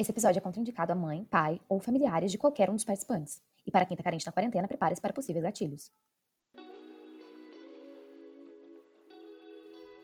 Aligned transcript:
Esse 0.00 0.12
episódio 0.12 0.38
é 0.38 0.40
contraindicado 0.40 0.92
a 0.92 0.94
mãe, 0.94 1.24
pai 1.24 1.60
ou 1.68 1.80
familiares 1.80 2.30
de 2.30 2.38
qualquer 2.38 2.70
um 2.70 2.76
dos 2.76 2.84
participantes. 2.84 3.42
E 3.66 3.70
para 3.72 3.84
quem 3.84 3.96
tá 3.96 4.02
carente 4.04 4.24
na 4.24 4.30
quarentena, 4.30 4.68
prepare-se 4.68 5.00
para 5.02 5.12
possíveis 5.12 5.42
gatilhos. 5.42 5.90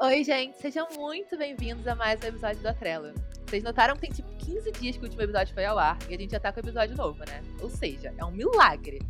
Oi, 0.02 0.24
gente, 0.24 0.60
sejam 0.60 0.88
muito 0.96 1.38
bem-vindos 1.38 1.86
a 1.86 1.94
mais 1.94 2.20
um 2.24 2.26
episódio 2.26 2.60
do 2.60 2.66
Atrela. 2.66 3.14
Vocês 3.46 3.62
notaram 3.62 3.94
que 3.94 4.00
tem 4.00 4.10
tipo 4.10 4.28
15 4.36 4.72
dias 4.72 4.96
que 4.96 5.02
o 5.02 5.04
último 5.04 5.22
episódio 5.22 5.54
foi 5.54 5.64
ao 5.64 5.78
ar 5.78 5.96
e 6.10 6.14
a 6.16 6.18
gente 6.18 6.32
já 6.32 6.40
tá 6.40 6.50
com 6.50 6.58
o 6.58 6.64
episódio 6.64 6.96
novo, 6.96 7.20
né? 7.20 7.40
Ou 7.62 7.70
seja, 7.70 8.12
é 8.18 8.24
um 8.24 8.32
milagre. 8.32 9.00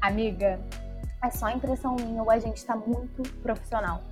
Amiga, 0.00 0.58
é 1.22 1.30
só 1.30 1.50
impressão 1.50 1.96
minha 1.96 2.22
ou 2.22 2.30
a 2.30 2.38
gente 2.38 2.64
tá 2.64 2.74
muito 2.74 3.22
profissional. 3.42 4.02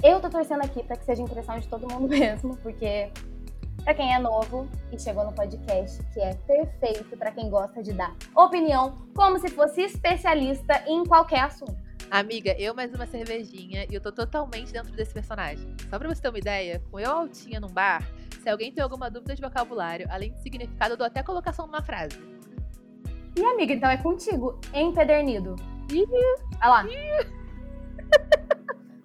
Eu 0.00 0.20
tô 0.20 0.30
torcendo 0.30 0.62
aqui 0.62 0.84
pra 0.84 0.96
que 0.96 1.04
seja 1.04 1.20
impressão 1.20 1.58
de 1.58 1.66
todo 1.66 1.92
mundo 1.92 2.06
mesmo, 2.16 2.56
porque 2.58 3.10
para 3.86 3.94
quem 3.94 4.12
é 4.12 4.18
novo 4.18 4.68
e 4.90 4.98
chegou 4.98 5.24
no 5.24 5.32
podcast, 5.32 6.02
que 6.12 6.18
é 6.18 6.34
perfeito 6.34 7.16
para 7.16 7.30
quem 7.30 7.48
gosta 7.48 7.80
de 7.84 7.92
dar 7.92 8.16
opinião 8.34 8.98
como 9.14 9.38
se 9.38 9.48
fosse 9.48 9.82
especialista 9.82 10.82
em 10.88 11.04
qualquer 11.04 11.42
assunto. 11.42 11.76
Amiga, 12.10 12.50
eu 12.58 12.74
mais 12.74 12.92
uma 12.92 13.06
cervejinha 13.06 13.86
e 13.88 13.94
eu 13.94 14.00
tô 14.00 14.10
totalmente 14.10 14.72
dentro 14.72 14.90
desse 14.90 15.14
personagem. 15.14 15.72
Só 15.88 16.00
pra 16.00 16.08
você 16.08 16.20
ter 16.20 16.30
uma 16.30 16.38
ideia, 16.38 16.82
com 16.90 16.98
eu 16.98 17.08
altinha 17.08 17.60
num 17.60 17.68
bar, 17.68 18.02
se 18.42 18.48
alguém 18.48 18.72
tem 18.72 18.82
alguma 18.82 19.08
dúvida 19.08 19.36
de 19.36 19.40
vocabulário, 19.40 20.08
além 20.10 20.32
de 20.32 20.42
significado, 20.42 20.94
eu 20.94 20.96
dou 20.96 21.06
até 21.06 21.22
colocação 21.22 21.68
numa 21.68 21.80
frase. 21.80 22.18
E 23.36 23.44
amiga, 23.44 23.72
então 23.72 23.88
é 23.88 23.96
contigo, 23.98 24.58
empedernido. 24.74 25.54
Ih, 25.92 26.04
Olha 26.60 26.68
lá. 26.68 26.84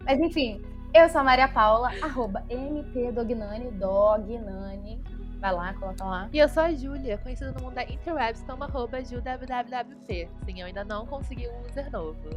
Mas 0.04 0.20
enfim, 0.20 0.60
eu 0.94 1.10
sou 1.10 1.22
a 1.22 1.24
Maria 1.24 1.48
Paula, 1.48 1.90
arroba 2.02 2.44
mpdognani, 2.50 3.72
dognani. 3.72 5.02
Vai 5.40 5.54
lá, 5.54 5.74
coloca 5.74 6.04
lá. 6.04 6.30
E 6.32 6.38
eu 6.38 6.48
sou 6.48 6.62
a 6.62 6.74
Júlia, 6.74 7.18
conhecida 7.18 7.52
no 7.52 7.62
mundo 7.62 7.74
da 7.74 7.84
interwebs 7.84 8.44
como 8.44 8.64
arroba 8.64 9.04
JuWWWP. 9.04 10.30
Sim, 10.46 10.60
eu 10.60 10.68
ainda 10.68 10.84
não 10.84 11.08
consegui 11.08 11.48
um 11.48 11.62
user 11.62 11.90
novo. 11.92 12.30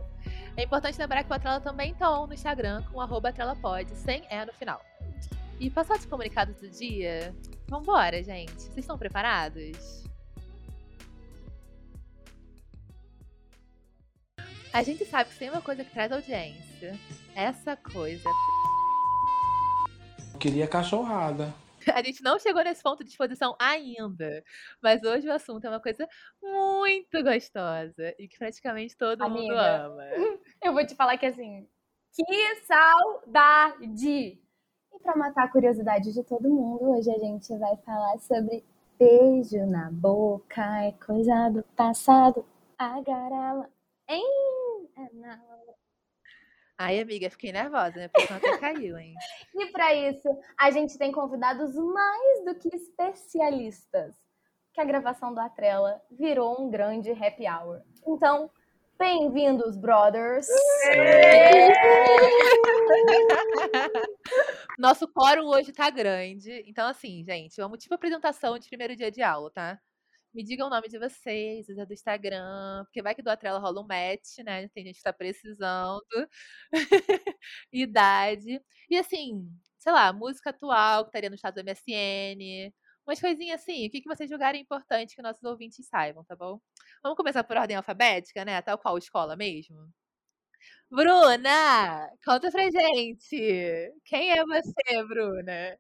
É 0.57 0.63
importante 0.63 0.99
lembrar 0.99 1.23
que 1.25 1.31
o 1.31 1.35
Atrela 1.35 1.61
também 1.61 1.93
tá 1.95 2.11
on 2.11 2.27
no 2.27 2.33
Instagram 2.33 2.83
com 2.91 3.01
arroba 3.01 3.29
AtrelaPod, 3.29 3.91
sem 3.95 4.25
E 4.31 4.47
no 4.47 4.53
final. 4.55 4.81
E 5.61 5.69
passar 5.69 5.99
os 5.99 6.07
comunicados 6.07 6.55
do 6.57 6.71
dia? 6.71 7.35
Vambora, 7.69 8.23
gente. 8.23 8.63
Vocês 8.63 8.79
estão 8.79 8.97
preparados? 8.97 10.05
A 14.73 14.83
gente 14.83 15.05
sabe 15.05 15.31
que 15.31 15.39
tem 15.39 15.51
uma 15.51 15.61
coisa 15.61 15.85
que 15.85 15.91
traz 15.91 16.11
audiência. 16.11 16.99
Essa 17.35 17.77
coisa. 17.77 18.31
Queria 20.39 20.69
cachorrada. 20.69 21.53
A 21.93 22.03
gente 22.03 22.23
não 22.23 22.39
chegou 22.39 22.63
nesse 22.63 22.83
ponto 22.83 23.03
de 23.05 23.11
exposição 23.11 23.57
ainda, 23.59 24.43
mas 24.81 25.03
hoje 25.03 25.29
o 25.29 25.33
assunto 25.33 25.67
é 25.67 25.69
uma 25.69 25.81
coisa 25.81 26.09
muito 26.43 27.23
gostosa 27.23 28.15
e 28.19 28.29
que 28.29 28.39
praticamente 28.39 28.97
todo 28.97 29.29
mundo 29.29 29.53
Amiga. 29.53 29.87
ama. 29.87 30.05
Eu 30.63 30.73
vou 30.73 30.87
te 30.87 30.95
falar 30.95 31.19
que 31.19 31.27
assim, 31.27 31.69
que 32.13 32.57
saudade! 32.67 34.41
E 34.93 34.99
pra 35.03 35.17
matar 35.17 35.45
a 35.45 35.53
curiosidade 35.53 36.13
de 36.13 36.23
todo 36.23 36.49
mundo, 36.49 36.91
hoje 36.91 37.11
a 37.11 37.19
gente 37.19 37.55
vai 37.59 37.77
falar 37.79 38.17
sobre 38.19 38.65
beijo 38.99 39.67
na 39.67 39.91
boca, 39.91 40.63
é 40.85 40.93
coisa 40.93 41.51
do 41.51 41.63
passado, 41.77 42.47
agora 42.79 43.69
hein? 44.09 44.89
É 44.97 45.13
não. 45.13 45.54
Ai, 46.77 46.99
amiga, 46.99 47.31
fiquei 47.31 47.53
nervosa, 47.53 47.97
né? 47.97 48.09
Porque 48.09 48.33
até 48.33 48.59
caiu, 48.59 48.99
hein? 48.99 49.15
E 49.55 49.67
para 49.67 49.95
isso, 49.95 50.29
a 50.59 50.73
gente 50.73 50.99
tem 50.99 51.13
convidados 51.13 51.73
mais 51.77 52.45
do 52.45 52.53
que 52.57 52.69
especialistas, 52.75 54.17
que 54.73 54.81
a 54.81 54.85
gravação 54.85 55.33
do 55.33 55.41
Atrela 55.41 56.03
virou 56.11 56.61
um 56.61 56.69
grande 56.69 57.13
happy 57.13 57.49
hour. 57.49 57.81
Então, 58.05 58.51
bem-vindos, 58.99 59.77
brothers! 59.77 60.49
Nosso 64.77 65.07
quórum 65.07 65.47
hoje 65.47 65.73
tá 65.73 65.89
grande. 65.91 66.65
Então, 66.67 66.89
assim, 66.89 67.23
gente, 67.23 67.57
vamos 67.57 67.79
tipo 67.79 67.95
apresentação 67.95 68.59
de 68.59 68.69
primeiro 68.69 68.97
dia 68.97 69.13
de 69.13 69.23
aula, 69.23 69.49
tá? 69.53 69.79
Me 70.35 70.43
digam 70.43 70.67
o 70.67 70.71
nome 70.71 70.89
de 70.89 70.99
vocês, 70.99 71.69
usa 71.69 71.87
do 71.87 71.93
Instagram, 71.95 72.85
porque 72.87 73.01
vai 73.03 73.15
que 73.15 73.23
do 73.23 73.29
Atrela 73.31 73.59
rola 73.61 73.81
um 73.81 73.87
match, 73.87 74.39
né? 74.45 74.69
Tem 74.69 74.85
gente 74.85 74.97
que 74.97 75.03
tá 75.03 75.13
precisando. 75.13 76.03
Idade. 77.73 78.61
E 78.91 78.97
assim, 78.99 79.49
sei 79.79 79.93
lá, 79.93 80.13
música 80.13 80.51
atual 80.51 81.05
que 81.05 81.11
estaria 81.11 81.31
no 81.31 81.37
estado 81.37 81.55
do 81.57 81.61
MSN. 81.65 82.73
Umas 83.07 83.21
coisinhas 83.21 83.61
assim, 83.61 83.87
o 83.87 83.91
que, 83.91 84.01
que 84.01 84.09
vocês 84.09 84.29
julgarem 84.31 84.63
importante 84.63 85.15
que 85.15 85.23
nossos 85.23 85.43
ouvintes 85.45 85.87
saibam, 85.87 86.25
tá 86.25 86.35
bom? 86.35 86.59
Vamos 87.03 87.17
começar 87.17 87.45
por 87.45 87.57
ordem 87.57 87.77
alfabética, 87.77 88.45
né? 88.45 88.61
Tal 88.63 88.79
qual 88.79 88.99
escola 88.99 89.37
mesmo? 89.37 89.77
Bruna, 90.91 92.09
conta 92.25 92.51
pra 92.51 92.63
gente. 92.71 93.93
Quem 94.05 94.31
é 94.33 94.45
você, 94.45 95.05
Bruna? 95.07 95.79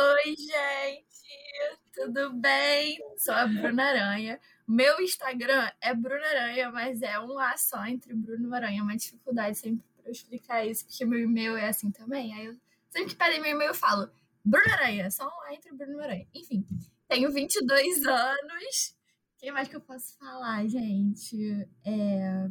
Oi, 0.00 0.36
gente, 0.36 1.80
tudo 1.92 2.32
bem? 2.34 2.96
Sou 3.16 3.34
a 3.34 3.48
Bruna 3.48 3.82
Aranha. 3.82 4.38
Meu 4.64 5.00
Instagram 5.00 5.68
é 5.80 5.92
Bruna 5.92 6.24
Aranha, 6.24 6.70
mas 6.70 7.02
é 7.02 7.18
um 7.18 7.36
A 7.36 7.56
só 7.56 7.84
entre 7.84 8.14
Bruno 8.14 8.54
Aranha. 8.54 8.78
É 8.78 8.82
uma 8.82 8.96
dificuldade 8.96 9.58
sempre 9.58 9.84
para 9.96 10.06
eu 10.06 10.12
explicar 10.12 10.64
isso, 10.64 10.86
porque 10.86 11.04
meu 11.04 11.18
e-mail 11.18 11.56
é 11.56 11.68
assim 11.68 11.90
também. 11.90 12.32
Aí 12.32 12.46
eu 12.46 12.56
sempre 12.90 13.08
que 13.08 13.16
pedem 13.16 13.40
meu 13.40 13.50
e-mail 13.50 13.70
eu 13.70 13.74
falo 13.74 14.08
Bruna 14.44 14.72
Aranha, 14.74 15.10
só 15.10 15.26
um 15.26 15.42
A 15.48 15.54
entre 15.54 15.72
Bruno 15.72 16.00
Aranha. 16.00 16.28
Enfim, 16.32 16.64
tenho 17.08 17.32
22 17.32 18.06
anos. 18.06 18.94
Quem 19.36 19.50
mais 19.50 19.66
que 19.66 19.74
eu 19.74 19.80
posso 19.80 20.16
falar, 20.16 20.64
gente? 20.68 21.68
É... 21.84 22.48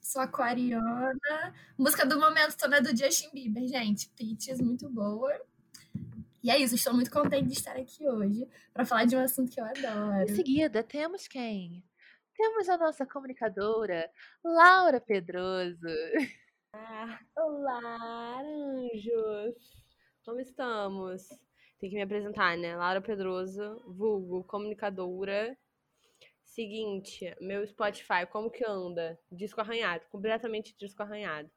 Sou 0.00 0.20
aquariana. 0.20 1.54
Música 1.78 2.04
do 2.04 2.18
momento 2.18 2.56
toda 2.56 2.78
é 2.78 2.80
do 2.80 2.88
Justin 2.88 3.30
Bieber, 3.32 3.68
gente. 3.68 4.08
Peaches, 4.16 4.60
muito 4.60 4.90
boa. 4.90 5.32
E 6.42 6.50
é 6.50 6.58
isso, 6.58 6.74
estou 6.74 6.92
muito 6.92 7.08
contente 7.08 7.46
de 7.46 7.52
estar 7.52 7.76
aqui 7.76 8.04
hoje 8.08 8.48
para 8.74 8.84
falar 8.84 9.04
de 9.04 9.14
um 9.14 9.20
assunto 9.20 9.52
que 9.52 9.60
eu 9.60 9.64
adoro. 9.64 10.24
Em 10.28 10.34
seguida, 10.34 10.82
temos 10.82 11.28
quem? 11.28 11.84
Temos 12.34 12.68
a 12.68 12.76
nossa 12.76 13.06
comunicadora, 13.06 14.10
Laura 14.42 15.00
Pedroso. 15.00 15.86
Olá, 17.36 18.40
anjos! 18.40 19.54
Como 20.24 20.40
estamos? 20.40 21.28
Tem 21.78 21.88
que 21.88 21.94
me 21.94 22.02
apresentar, 22.02 22.58
né? 22.58 22.74
Laura 22.74 23.00
Pedroso, 23.00 23.80
vulgo, 23.86 24.42
comunicadora. 24.42 25.56
Seguinte, 26.42 27.36
meu 27.40 27.64
Spotify, 27.68 28.26
como 28.28 28.50
que 28.50 28.68
anda? 28.68 29.16
Disco 29.30 29.60
arranhado, 29.60 30.04
completamente 30.10 30.74
disco 30.76 31.04
arranhado. 31.04 31.48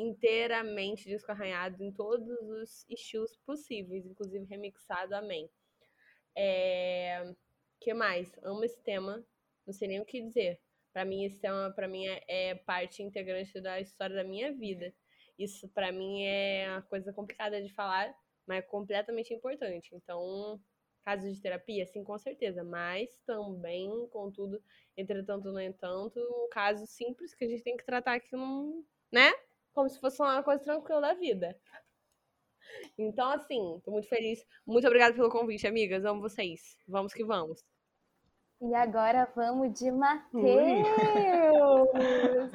Inteiramente 0.00 1.04
disco 1.04 1.30
arranhado 1.30 1.82
em 1.84 1.92
todos 1.92 2.26
os 2.48 2.86
estilos 2.88 3.36
possíveis, 3.44 4.06
inclusive 4.06 4.46
remixado, 4.46 5.14
amém. 5.14 5.50
É... 6.34 7.34
que 7.78 7.92
mais? 7.92 8.32
Amo 8.42 8.64
esse 8.64 8.80
tema, 8.82 9.22
não 9.66 9.74
sei 9.74 9.88
nem 9.88 10.00
o 10.00 10.04
que 10.06 10.22
dizer. 10.22 10.58
Pra 10.90 11.04
mim, 11.04 11.24
esse 11.24 11.38
tema, 11.38 11.70
pra 11.76 11.86
mim, 11.86 12.06
é, 12.06 12.24
é 12.26 12.54
parte 12.54 13.02
integrante 13.02 13.60
da 13.60 13.78
história 13.78 14.16
da 14.16 14.24
minha 14.24 14.52
vida. 14.52 14.92
Isso, 15.38 15.68
pra 15.68 15.92
mim, 15.92 16.24
é 16.24 16.66
uma 16.70 16.82
coisa 16.82 17.12
complicada 17.12 17.62
de 17.62 17.72
falar, 17.74 18.14
mas 18.46 18.58
é 18.58 18.62
completamente 18.62 19.34
importante. 19.34 19.94
Então, 19.94 20.58
caso 21.04 21.30
de 21.30 21.40
terapia, 21.40 21.86
sim, 21.86 22.02
com 22.02 22.18
certeza. 22.18 22.64
Mas 22.64 23.16
também, 23.26 23.90
contudo, 24.08 24.62
entretanto, 24.96 25.52
no 25.52 25.60
entanto, 25.60 26.18
um 26.18 26.48
caso 26.48 26.86
simples 26.86 27.34
que 27.34 27.44
a 27.44 27.48
gente 27.48 27.62
tem 27.62 27.76
que 27.76 27.84
tratar 27.84 28.14
aqui 28.14 28.34
num, 28.34 28.84
né? 29.12 29.30
Como 29.72 29.88
se 29.88 30.00
fosse 30.00 30.20
uma 30.22 30.42
coisa 30.42 30.62
tranquila 30.62 31.00
da 31.00 31.14
vida. 31.14 31.56
Então, 32.98 33.30
assim, 33.30 33.80
tô 33.84 33.90
muito 33.92 34.08
feliz. 34.08 34.44
Muito 34.66 34.86
obrigada 34.86 35.14
pelo 35.14 35.30
convite, 35.30 35.66
amigas. 35.66 36.04
Amo 36.04 36.20
vocês. 36.20 36.76
Vamos 36.88 37.12
que 37.12 37.24
vamos. 37.24 37.62
E 38.60 38.74
agora 38.74 39.30
vamos 39.34 39.78
de 39.78 39.90
Matheus! 39.90 40.42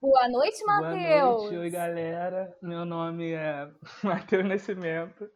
Boa 0.00 0.28
noite, 0.28 0.64
Boa 0.64 0.80
Matheus! 0.80 1.42
noite, 1.42 1.56
oi 1.58 1.70
galera. 1.70 2.56
Meu 2.62 2.84
nome 2.84 3.32
é 3.32 3.68
Matheus 4.02 4.44
Nascimento, 4.46 5.28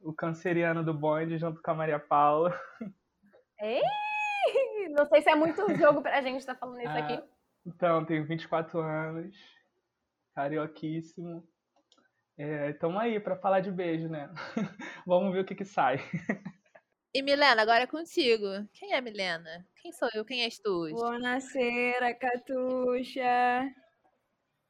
o 0.00 0.12
canceriano 0.12 0.84
do 0.84 0.94
bonde, 0.94 1.38
junto 1.38 1.60
com 1.60 1.70
a 1.70 1.74
Maria 1.74 1.98
Paula. 1.98 2.58
Ei! 3.60 3.82
Não 4.90 5.06
sei 5.06 5.22
se 5.22 5.30
é 5.30 5.34
muito 5.34 5.74
jogo 5.76 6.02
pra 6.02 6.20
gente 6.20 6.38
estar 6.38 6.54
falando 6.54 6.80
isso 6.80 6.88
Ah, 6.90 6.98
aqui. 6.98 7.22
Então, 7.66 8.04
tenho 8.04 8.24
24 8.26 8.78
anos, 8.80 9.36
carioquíssimo. 10.36 11.42
É, 12.36 12.74
tamo 12.74 12.98
aí 12.98 13.18
pra 13.18 13.38
falar 13.38 13.60
de 13.60 13.72
beijo, 13.72 14.06
né? 14.06 14.28
Vamos 15.06 15.32
ver 15.32 15.40
o 15.40 15.44
que 15.46 15.54
que 15.54 15.64
sai. 15.64 15.96
E 17.14 17.22
Milena, 17.22 17.62
agora 17.62 17.84
é 17.84 17.86
contigo. 17.86 18.46
Quem 18.74 18.92
é 18.92 19.00
Milena? 19.00 19.66
Quem 19.80 19.90
sou 19.90 20.10
eu? 20.14 20.22
Quem 20.22 20.42
és 20.42 20.58
tu? 20.58 20.90
Buonasera, 20.90 22.14
Catuxa! 22.14 23.72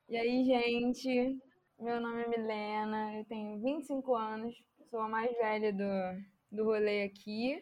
E 0.08 0.16
aí, 0.16 0.44
gente? 0.44 1.36
Meu 1.80 2.00
nome 2.00 2.22
é 2.22 2.28
Milena, 2.28 3.16
eu 3.16 3.24
tenho 3.24 3.60
25 3.60 4.14
anos, 4.14 4.54
sou 4.88 5.00
a 5.00 5.08
mais 5.08 5.36
velha 5.36 5.72
do, 5.72 6.56
do 6.56 6.64
rolê 6.64 7.02
aqui. 7.02 7.60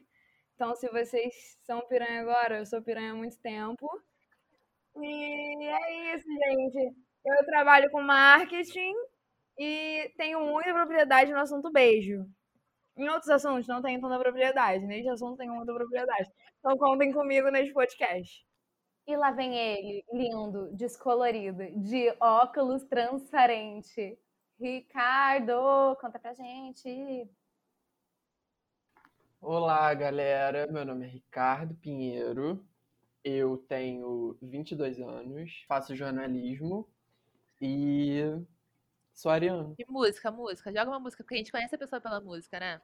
Então, 0.54 0.76
se 0.76 0.86
vocês 0.90 1.34
são 1.64 1.80
piranha 1.88 2.20
agora, 2.20 2.58
eu 2.58 2.66
sou 2.66 2.82
piranha 2.82 3.12
há 3.12 3.16
muito 3.16 3.40
tempo. 3.40 3.88
E 4.96 5.64
é 5.66 6.14
isso, 6.14 6.26
gente. 6.28 6.94
Eu 7.24 7.46
trabalho 7.46 7.90
com 7.90 8.02
marketing 8.02 8.92
e 9.58 10.12
tenho 10.18 10.40
muita 10.40 10.74
propriedade 10.74 11.32
no 11.32 11.38
assunto 11.38 11.72
beijo. 11.72 12.26
Em 12.96 13.08
outros 13.08 13.30
assuntos 13.30 13.66
não 13.66 13.80
tenho 13.80 13.98
tanta 13.98 14.18
propriedade. 14.18 14.84
Neste 14.84 15.08
assunto 15.08 15.38
tenho 15.38 15.54
muita 15.54 15.72
propriedade. 15.72 16.30
Então 16.58 16.76
contem 16.76 17.12
comigo 17.12 17.50
neste 17.50 17.72
podcast. 17.72 18.44
E 19.06 19.16
lá 19.16 19.30
vem 19.30 19.56
ele, 19.56 20.04
lindo, 20.12 20.70
descolorido, 20.76 21.64
de 21.80 22.14
óculos 22.20 22.84
transparente. 22.84 24.18
Ricardo, 24.60 25.96
conta 26.00 26.18
pra 26.18 26.34
gente. 26.34 27.28
Olá, 29.40 29.92
galera. 29.94 30.66
Meu 30.70 30.84
nome 30.84 31.06
é 31.06 31.08
Ricardo 31.08 31.74
Pinheiro. 31.76 32.62
Eu 33.22 33.56
tenho 33.66 34.36
22 34.42 35.00
anos, 35.00 35.64
faço 35.66 35.96
jornalismo 35.96 36.86
e 37.66 38.44
sou 39.14 39.32
ariano. 39.32 39.74
E 39.78 39.84
música, 39.90 40.30
música. 40.30 40.70
Joga 40.70 40.90
uma 40.90 41.00
música, 41.00 41.22
porque 41.24 41.34
a 41.34 41.38
gente 41.38 41.50
conhece 41.50 41.74
a 41.74 41.78
pessoa 41.78 41.98
pela 42.00 42.20
música, 42.20 42.60
né? 42.60 42.80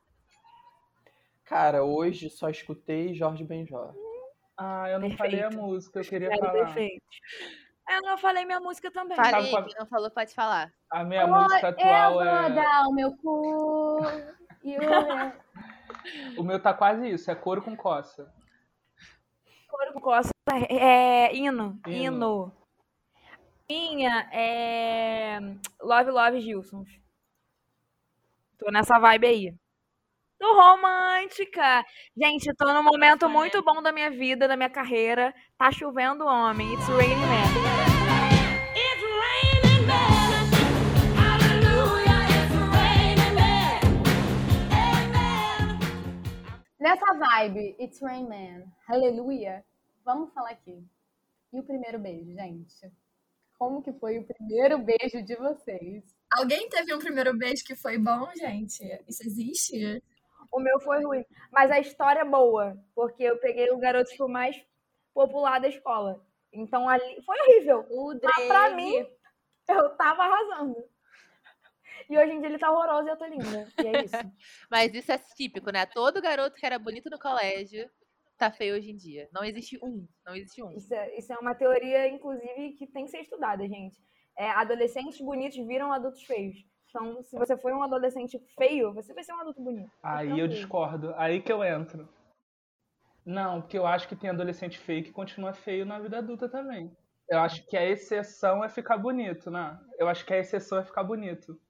Cara, 1.45 1.85
hoje 1.85 2.31
só 2.31 2.49
escutei 2.49 3.13
Jorge 3.15 3.45
Benjor. 3.45 3.93
Ah, 4.57 4.89
eu 4.89 4.99
não 4.99 5.11
falei 5.17 5.41
a 5.41 5.49
Perfeito. 5.49 5.63
música, 5.63 5.99
eu 6.01 6.05
queria 6.05 6.29
Quero 6.29 6.41
falar. 6.41 6.53
perfeito. 6.53 7.03
Eu 7.91 8.03
não 8.03 8.17
falei 8.19 8.45
minha 8.45 8.61
música 8.61 8.91
também. 8.91 9.17
Falei, 9.17 9.51
quem 9.51 9.75
não 9.79 9.87
falou 9.87 10.11
pode 10.11 10.33
falar. 10.35 10.73
A 10.91 11.03
minha 11.05 11.27
Oh, 11.27 11.29
música 11.43 11.67
eu 11.67 11.69
atual 11.71 12.13
vou 12.15 12.23
é. 12.23 12.51
dar 12.51 12.87
o 12.89 12.93
meu 12.93 13.17
cu. 13.17 14.01
E 14.63 14.77
o 14.77 14.81
meu... 14.81 14.91
O 16.39 16.43
meu 16.43 16.63
tá 16.63 16.73
quase 16.73 17.11
isso, 17.11 17.31
é 17.31 17.35
couro 17.35 17.61
com 17.61 17.77
coça. 17.77 18.33
Coro 19.69 19.93
com 19.93 20.01
Costa 20.01 20.31
é 20.71 21.35
hino. 21.35 21.79
Hino. 21.87 21.95
Hino. 22.17 22.53
Minha 23.71 24.29
é 24.33 25.39
Love 25.81 26.11
Love 26.11 26.41
Gilson. 26.41 26.85
Tô 28.59 28.69
nessa 28.73 28.99
vibe 28.99 29.27
aí. 29.29 29.55
Tô 30.41 30.61
romântica. 30.61 31.85
Gente, 32.21 32.53
tô 32.55 32.75
num 32.75 32.83
momento 32.83 33.29
muito 33.29 33.63
bom 33.63 33.81
da 33.81 33.93
minha 33.93 34.11
vida, 34.11 34.49
da 34.49 34.57
minha 34.57 34.69
carreira. 34.69 35.33
Tá 35.57 35.71
chovendo 35.71 36.27
homem. 36.27 36.75
It's 36.75 36.89
raining 36.89 37.15
man. 37.15 37.71
Nessa 46.81 47.15
vibe, 47.15 47.77
It's 47.79 48.01
Rain 48.01 48.27
Man, 48.27 48.65
aleluia. 48.89 49.65
Vamos 50.05 50.33
falar 50.33 50.51
aqui. 50.51 50.83
E 51.53 51.61
o 51.61 51.63
primeiro 51.63 52.01
beijo, 52.01 52.35
gente? 52.35 52.91
Como 53.61 53.83
que 53.83 53.93
foi 53.93 54.19
o 54.19 54.25
primeiro 54.25 54.79
beijo 54.79 55.23
de 55.23 55.37
vocês? 55.37 56.03
Alguém 56.33 56.67
teve 56.71 56.95
um 56.95 56.99
primeiro 56.99 57.37
beijo 57.37 57.63
que 57.63 57.77
foi 57.77 57.99
bom, 57.99 58.27
gente? 58.35 58.83
Isso 59.07 59.23
existe? 59.23 60.03
O 60.51 60.59
meu 60.59 60.81
foi 60.81 61.05
ruim. 61.05 61.23
Mas 61.53 61.71
a 61.71 61.79
história 61.79 62.21
é 62.21 62.25
boa. 62.25 62.75
Porque 62.95 63.23
eu 63.23 63.37
peguei 63.37 63.71
o 63.71 63.77
garoto 63.77 64.11
tipo, 64.11 64.27
mais 64.27 64.57
popular 65.13 65.61
da 65.61 65.69
escola. 65.69 66.25
Então 66.51 66.89
ali. 66.89 67.23
Foi 67.23 67.37
horrível. 67.39 67.87
O 67.91 68.19
Mas 68.23 68.47
pra 68.47 68.71
mim, 68.71 69.07
eu 69.69 69.91
tava 69.91 70.23
arrasando. 70.23 70.83
E 72.09 72.17
hoje 72.17 72.33
em 72.33 72.41
dia 72.41 72.49
ele 72.49 72.59
tá 72.59 72.73
horroroso 72.73 73.09
e 73.09 73.11
eu 73.11 73.19
tô 73.19 73.27
linda. 73.27 73.69
E 73.85 73.89
é 73.89 74.05
isso. 74.05 74.17
Mas 74.71 74.95
isso 74.95 75.13
é 75.13 75.19
típico, 75.37 75.71
né? 75.71 75.85
Todo 75.85 76.23
garoto 76.23 76.57
que 76.57 76.65
era 76.65 76.79
bonito 76.79 77.11
no 77.11 77.19
colégio 77.19 77.91
tá 78.41 78.51
feio 78.51 78.75
hoje 78.75 78.91
em 78.91 78.97
dia. 78.97 79.29
Não 79.33 79.45
existe 79.45 79.79
um. 79.83 80.07
Não 80.25 80.35
existe 80.35 80.63
um. 80.63 80.73
Isso 80.73 80.93
é, 80.93 81.19
isso 81.19 81.33
é 81.33 81.39
uma 81.39 81.55
teoria, 81.55 82.09
inclusive, 82.09 82.73
que 82.73 82.87
tem 82.87 83.05
que 83.05 83.11
ser 83.11 83.21
estudada, 83.21 83.67
gente. 83.69 83.99
É, 84.37 84.51
adolescentes 84.51 85.21
bonitos 85.21 85.59
viram 85.67 85.93
adultos 85.93 86.23
feios. 86.25 86.57
Então, 86.89 87.23
se 87.23 87.39
você 87.39 87.57
for 87.57 87.73
um 87.73 87.83
adolescente 87.83 88.39
feio, 88.59 88.93
você 88.93 89.15
vai 89.15 89.23
ser 89.23 89.33
um 89.33 89.41
adulto 89.41 89.63
bonito. 89.63 89.91
Aí 90.03 90.41
eu 90.41 90.49
discordo, 90.49 91.15
aí 91.17 91.41
que 91.41 91.53
eu 91.53 91.63
entro. 91.63 92.09
Não, 93.25 93.61
porque 93.61 93.79
eu 93.79 93.87
acho 93.87 94.09
que 94.09 94.17
tem 94.17 94.31
adolescente 94.31 94.79
feio 94.79 95.05
que 95.05 95.13
continua 95.13 95.53
feio 95.53 95.85
na 95.85 96.01
vida 96.01 96.19
adulta 96.19 96.49
também. 96.49 96.91
Eu 97.29 97.39
acho 97.39 97.65
que 97.67 97.77
a 97.77 97.87
exceção 97.87 98.65
é 98.65 98.69
ficar 98.69 98.99
bonito, 98.99 99.51
né? 99.51 99.79
Eu 99.99 100.09
acho 100.09 100.25
que 100.25 100.35
a 100.35 100.39
exceção 100.39 100.79
é 100.79 100.85
ficar 100.85 101.05
bonito. 101.05 101.61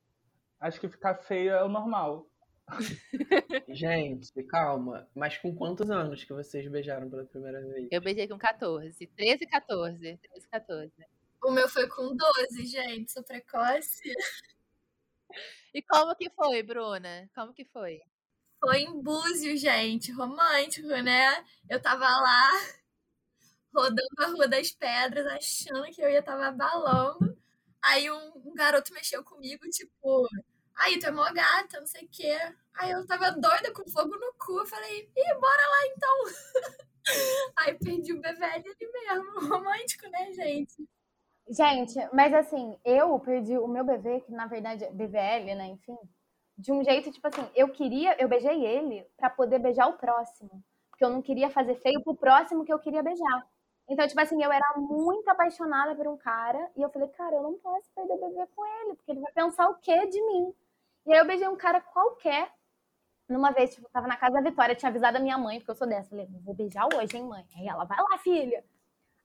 Acho 0.59 0.81
que 0.81 0.89
ficar 0.89 1.17
feio 1.17 1.53
é 1.53 1.63
o 1.63 1.69
normal. 1.69 2.30
Gente, 3.69 4.43
calma. 4.45 5.09
Mas 5.15 5.39
com 5.39 5.55
quantos 5.55 5.91
anos 5.91 6.25
que 6.25 6.33
vocês 6.33 6.67
beijaram 6.71 7.09
pela 7.09 7.25
primeira 7.25 7.61
vez? 7.61 7.89
Eu 7.91 8.01
beijei 8.01 8.29
com 8.29 8.39
14. 8.39 9.07
13, 9.07 9.47
14. 9.47 9.99
13, 9.99 10.49
14. 10.49 10.93
O 11.43 11.51
meu 11.51 11.69
foi 11.69 11.89
com 11.89 12.15
12, 12.15 12.67
gente. 12.67 13.13
Sou 13.13 13.23
precoce. 13.23 14.13
E 15.73 15.83
como 15.83 16.15
que 16.17 16.29
foi, 16.31 16.63
Bruna? 16.63 17.31
Como 17.35 17.55
que 17.55 17.65
foi? 17.65 18.01
Foi 18.61 18.81
em 18.81 19.03
Búzios, 19.03 19.61
gente. 19.61 20.13
Romântico, 20.13 20.89
né? 20.89 21.45
Eu 21.69 21.81
tava 21.81 22.05
lá 22.05 22.51
rodando 23.75 24.09
a 24.19 24.27
Rua 24.27 24.49
das 24.49 24.73
Pedras, 24.73 25.27
achando 25.27 25.85
que 25.93 26.03
eu 26.03 26.11
ia 26.11 26.23
tava 26.23 26.47
abalando. 26.47 27.39
Aí 27.83 28.11
um, 28.11 28.33
um 28.45 28.55
garoto 28.55 28.93
mexeu 28.93 29.25
comigo, 29.25 29.65
tipo, 29.71 30.29
aí 30.81 30.99
tu 30.99 31.07
é 31.07 31.11
mó 31.11 31.25
gata, 31.33 31.79
não 31.79 31.87
sei 31.87 32.05
o 32.05 32.09
quê. 32.11 32.37
Aí 32.75 32.91
eu 32.91 33.07
tava 33.07 33.31
doida 33.33 33.73
com 33.73 33.89
fogo 33.91 34.17
no 34.17 34.33
cu. 34.39 34.67
Falei, 34.67 35.11
ih, 35.17 35.35
bora 35.35 35.69
lá 35.69 35.87
então. 35.95 36.17
Aí 37.59 37.75
perdi 37.75 38.13
o 38.13 38.21
BVL 38.21 38.45
ali 38.45 38.93
mesmo. 38.93 39.41
Romântico, 39.49 40.09
né, 40.11 40.33
gente? 40.33 40.89
Gente, 41.49 41.99
mas 42.13 42.33
assim, 42.33 42.79
eu 42.85 43.19
perdi 43.19 43.59
o 43.59 43.67
meu 43.67 43.85
bebê, 43.85 44.21
que 44.21 44.31
na 44.31 44.47
verdade 44.47 44.85
é 44.85 44.93
BVL, 44.93 45.55
né? 45.57 45.67
Enfim, 45.67 45.97
de 46.57 46.73
um 46.73 46.85
jeito, 46.85 47.11
tipo 47.11 47.27
assim, 47.27 47.49
eu 47.55 47.71
queria, 47.71 48.17
eu 48.21 48.29
beijei 48.29 48.65
ele 48.65 49.05
pra 49.17 49.29
poder 49.29 49.59
beijar 49.59 49.89
o 49.89 49.99
próximo. 49.99 50.63
Porque 50.91 51.05
eu 51.05 51.11
não 51.11 51.23
queria 51.23 51.51
fazer 51.51 51.75
feio 51.77 52.03
pro 52.03 52.15
próximo 52.15 52.65
que 52.65 52.73
eu 52.73 52.79
queria 52.79 53.03
beijar. 53.03 53.47
Então, 53.89 54.07
tipo 54.07 54.21
assim, 54.21 54.41
eu 54.43 54.53
era 54.53 54.75
muito 54.77 55.29
apaixonada 55.29 55.97
por 55.97 56.07
um 56.07 56.17
cara 56.17 56.71
e 56.77 56.83
eu 56.83 56.91
falei, 56.91 57.09
cara, 57.09 57.35
eu 57.35 57.43
não 57.43 57.55
posso 57.59 57.91
perder 57.93 58.13
o 58.13 58.29
bebê 58.29 58.47
com 58.55 58.65
ele, 58.65 58.95
porque 58.95 59.11
ele 59.11 59.21
vai 59.21 59.33
pensar 59.33 59.69
o 59.69 59.75
quê 59.77 60.07
de 60.07 60.25
mim? 60.27 60.55
E 61.07 61.13
aí 61.13 61.19
eu 61.19 61.27
beijei 61.27 61.49
um 61.49 61.57
cara 61.57 61.81
qualquer. 61.81 62.53
Numa 63.29 63.53
vez, 63.53 63.75
tipo, 63.75 63.89
tava 63.91 64.09
na 64.09 64.17
casa 64.17 64.35
da 64.35 64.41
Vitória, 64.41 64.75
tinha 64.75 64.89
avisado 64.89 65.17
a 65.17 65.21
minha 65.21 65.39
mãe, 65.39 65.59
porque 65.59 65.71
eu 65.71 65.75
sou 65.77 65.87
dessa. 65.87 66.11
Falei, 66.11 66.27
vou 66.45 66.55
beijar 66.55 66.89
hoje, 66.93 67.17
hein, 67.17 67.25
mãe? 67.25 67.47
Aí 67.57 67.69
ela, 67.69 67.85
vai 67.85 67.99
lá, 67.99 68.19
filha. 68.19 68.65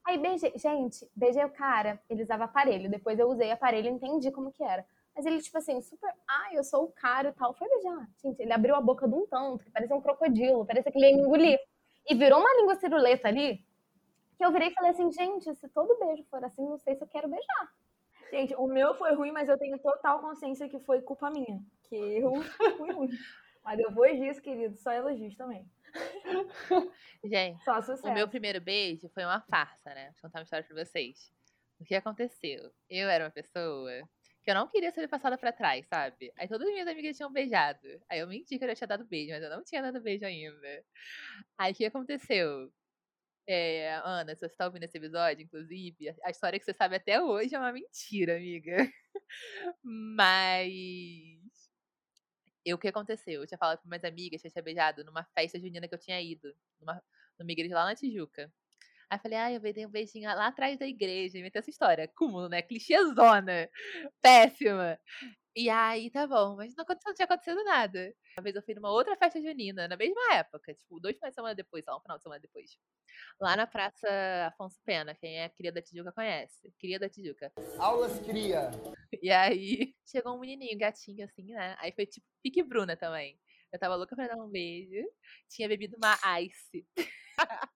Aí 0.05 0.19
beijei, 0.19 0.53
gente, 0.55 1.09
beijei 1.15 1.43
o 1.43 1.49
cara, 1.49 1.99
ele 2.07 2.21
usava 2.21 2.43
aparelho. 2.43 2.89
Depois 2.89 3.17
eu 3.17 3.27
usei 3.27 3.51
aparelho 3.51 3.87
e 3.87 3.91
entendi 3.91 4.31
como 4.31 4.51
que 4.51 4.63
era. 4.63 4.85
Mas 5.15 5.25
ele, 5.25 5.41
tipo 5.41 5.57
assim, 5.57 5.81
super, 5.81 6.13
ai, 6.27 6.57
eu 6.57 6.63
sou 6.63 6.83
o 6.83 6.91
cara 6.91 7.29
e 7.29 7.33
tal. 7.33 7.53
Foi 7.53 7.67
beijar. 7.67 8.07
Gente, 8.21 8.39
ele 8.41 8.53
abriu 8.53 8.75
a 8.75 8.81
boca 8.81 9.07
de 9.07 9.15
um 9.15 9.25
tanto, 9.25 9.63
que 9.63 9.71
parecia 9.71 9.95
um 9.95 10.01
crocodilo, 10.01 10.65
parecia 10.65 10.91
que 10.91 10.97
ele 10.99 11.09
ia 11.09 11.15
engolir. 11.15 11.59
E 12.07 12.13
virou 12.13 12.39
uma 12.39 12.53
língua 12.57 12.75
ciruleta 12.75 13.27
ali, 13.27 13.65
que 14.37 14.45
eu 14.45 14.51
virei 14.51 14.67
e 14.67 14.73
falei 14.73 14.91
assim, 14.91 15.11
gente, 15.11 15.55
se 15.55 15.67
todo 15.69 15.97
beijo 15.97 16.23
for 16.29 16.43
assim, 16.43 16.63
não 16.67 16.77
sei 16.77 16.95
se 16.95 17.03
eu 17.03 17.07
quero 17.07 17.27
beijar. 17.27 17.73
Gente, 18.35 18.53
o 18.55 18.67
meu 18.67 18.93
foi 18.95 19.13
ruim, 19.13 19.31
mas 19.31 19.47
eu 19.47 19.57
tenho 19.57 19.79
total 19.79 20.19
consciência 20.19 20.67
que 20.67 20.77
foi 20.81 21.01
culpa 21.01 21.29
minha. 21.31 21.63
Que 21.83 21.95
eu 21.95 22.33
fui 22.77 22.91
ruim. 22.91 23.09
Mas 23.63 23.77
depois 23.77 24.19
disso, 24.19 24.41
querido, 24.41 24.77
só 24.77 24.91
elogios 24.91 25.37
também. 25.37 25.65
Gente, 27.23 27.63
Só 27.63 27.81
sucesso. 27.81 28.05
o 28.05 28.13
meu 28.13 28.27
primeiro 28.27 28.59
beijo 28.59 29.07
foi 29.13 29.23
uma 29.23 29.39
farsa, 29.39 29.93
né? 29.93 30.07
Vou 30.07 30.23
contar 30.23 30.39
uma 30.39 30.43
história 30.43 30.65
pra 30.67 30.83
vocês. 30.83 31.31
O 31.79 31.85
que 31.85 31.95
aconteceu? 31.95 32.71
Eu 32.89 33.07
era 33.07 33.23
uma 33.23 33.31
pessoa 33.31 33.89
que 34.43 34.51
eu 34.51 34.55
não 34.55 34.67
queria 34.67 34.91
ser 34.91 35.07
passada 35.07 35.37
pra 35.37 35.53
trás, 35.53 35.87
sabe? 35.87 36.33
Aí 36.37 36.47
todas 36.47 36.67
as 36.67 36.73
minhas 36.73 36.87
amigas 36.89 37.15
tinham 37.15 37.31
beijado. 37.31 37.87
Aí 38.09 38.19
eu 38.19 38.27
menti 38.27 38.59
que 38.59 38.65
eu 38.65 38.69
já 38.69 38.75
tinha 38.75 38.87
dado 38.89 39.05
beijo, 39.05 39.31
mas 39.31 39.41
eu 39.43 39.49
não 39.49 39.63
tinha 39.63 39.81
dado 39.81 40.01
beijo 40.01 40.25
ainda. 40.25 40.85
Aí 41.57 41.71
o 41.71 41.75
que 41.75 41.85
aconteceu? 41.85 42.69
É, 43.47 44.01
Ana, 44.03 44.35
se 44.35 44.47
você 44.47 44.55
tá 44.55 44.65
ouvindo 44.65 44.83
esse 44.83 44.97
episódio, 44.97 45.43
inclusive, 45.43 46.09
a- 46.23 46.31
história 46.31 46.57
que 46.59 46.65
você 46.65 46.73
sabe 46.73 46.95
até 46.95 47.21
hoje 47.21 47.53
é 47.55 47.59
uma 47.59 47.71
mentira, 47.71 48.35
amiga. 48.37 48.75
Mas. 49.83 51.39
Eu, 52.65 52.77
o 52.77 52.79
que 52.79 52.87
aconteceu? 52.87 53.41
Eu 53.41 53.47
tinha 53.47 53.57
falado 53.57 53.79
para 53.79 53.87
minhas 53.89 54.03
amigas 54.03 54.41
que 54.41 54.47
eu 54.47 54.51
tinha 54.51 54.63
beijado 54.63 55.03
numa 55.03 55.23
festa 55.35 55.59
junina 55.59 55.87
que 55.87 55.93
eu 55.93 55.99
tinha 55.99 56.19
ido, 56.19 56.51
numa, 56.79 57.01
numa 57.39 57.51
igreja 57.51 57.75
lá 57.75 57.85
na 57.85 57.95
Tijuca. 57.95 58.51
Aí 59.09 59.19
falei, 59.19 59.37
ah, 59.37 59.51
eu 59.53 59.59
dei 59.61 59.85
um 59.85 59.91
beijinho 59.91 60.27
lá 60.29 60.47
atrás 60.47 60.79
da 60.79 60.87
igreja. 60.87 61.37
Inventei 61.37 61.59
essa 61.59 61.69
história. 61.69 62.07
Cúmulo, 62.15 62.49
né? 62.49 62.61
Clichêzona. 62.63 63.69
Péssima. 64.21 64.99
E 65.55 65.69
aí, 65.69 66.09
tá 66.11 66.27
bom. 66.27 66.57
Mas 66.57 66.75
não, 66.75 66.83
aconteceu, 66.83 67.09
não 67.09 67.15
tinha 67.15 67.25
acontecido 67.25 67.63
nada. 67.63 68.13
Uma 68.37 68.43
vez 68.43 68.55
eu 68.55 68.61
fui 68.61 68.73
numa 68.75 68.91
outra 68.91 69.15
festa 69.15 69.41
junina, 69.41 69.87
na 69.87 69.95
mesma 69.95 70.33
época. 70.33 70.73
Tipo, 70.73 70.99
dois 70.99 71.15
finais 71.15 71.31
de 71.31 71.35
semana 71.35 71.55
depois, 71.55 71.85
só 71.85 71.97
um 71.97 72.01
final 72.01 72.17
de 72.17 72.23
semana 72.23 72.41
depois. 72.41 72.77
Lá 73.39 73.55
na 73.55 73.65
Praça 73.65 74.07
Afonso 74.47 74.77
Pena. 74.83 75.15
Quem 75.15 75.39
é 75.39 75.47
cria 75.47 75.71
da 75.71 75.81
Tijuca 75.81 76.11
conhece. 76.11 76.73
Cria 76.77 76.99
da 76.99 77.09
Tijuca. 77.09 77.53
Aulas 77.79 78.19
cria. 78.19 78.69
E 79.21 79.31
aí, 79.31 79.95
chegou 80.05 80.35
um 80.35 80.39
menininho, 80.39 80.77
gatinho, 80.77 81.23
assim, 81.25 81.43
né? 81.53 81.75
Aí 81.79 81.93
foi 81.93 82.05
tipo 82.05 82.25
pique 82.43 82.61
Bruna 82.61 82.97
também. 82.97 83.39
Eu 83.71 83.79
tava 83.79 83.95
louca 83.95 84.15
pra 84.15 84.27
dar 84.27 84.35
um 84.35 84.49
beijo. 84.49 85.07
Tinha 85.49 85.69
bebido 85.69 85.95
uma 85.97 86.17
ice. 86.41 86.85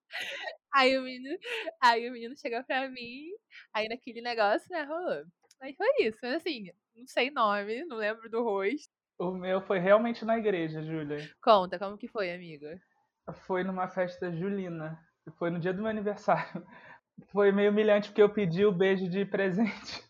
aí, 0.74 0.98
o 0.98 1.02
menino, 1.02 1.38
aí 1.80 2.08
o 2.08 2.12
menino 2.12 2.36
chegou 2.36 2.62
pra 2.64 2.90
mim. 2.90 3.30
Aí 3.72 3.88
naquele 3.88 4.20
negócio, 4.20 4.68
né, 4.70 4.82
rolou. 4.84 5.24
Aí 5.60 5.74
foi 5.74 5.88
isso. 6.00 6.18
Mas 6.22 6.36
assim, 6.36 6.70
não 6.96 7.06
sei 7.06 7.30
nome, 7.30 7.84
não 7.84 7.96
lembro 7.96 8.28
do 8.30 8.42
rosto. 8.42 8.88
O 9.18 9.32
meu 9.32 9.60
foi 9.60 9.78
realmente 9.78 10.24
na 10.24 10.38
igreja, 10.38 10.82
Júlia. 10.82 11.18
Conta, 11.42 11.78
como 11.78 11.98
que 11.98 12.08
foi, 12.08 12.32
amiga? 12.32 12.80
Foi 13.46 13.62
numa 13.62 13.86
festa 13.86 14.32
julina. 14.32 14.98
Foi 15.38 15.50
no 15.50 15.58
dia 15.60 15.72
do 15.72 15.82
meu 15.82 15.90
aniversário. 15.90 16.66
Foi 17.30 17.52
meio 17.52 17.70
humilhante 17.70 18.08
porque 18.08 18.22
eu 18.22 18.32
pedi 18.32 18.64
o 18.64 18.72
beijo 18.72 19.06
de 19.08 19.26
presente. 19.26 20.02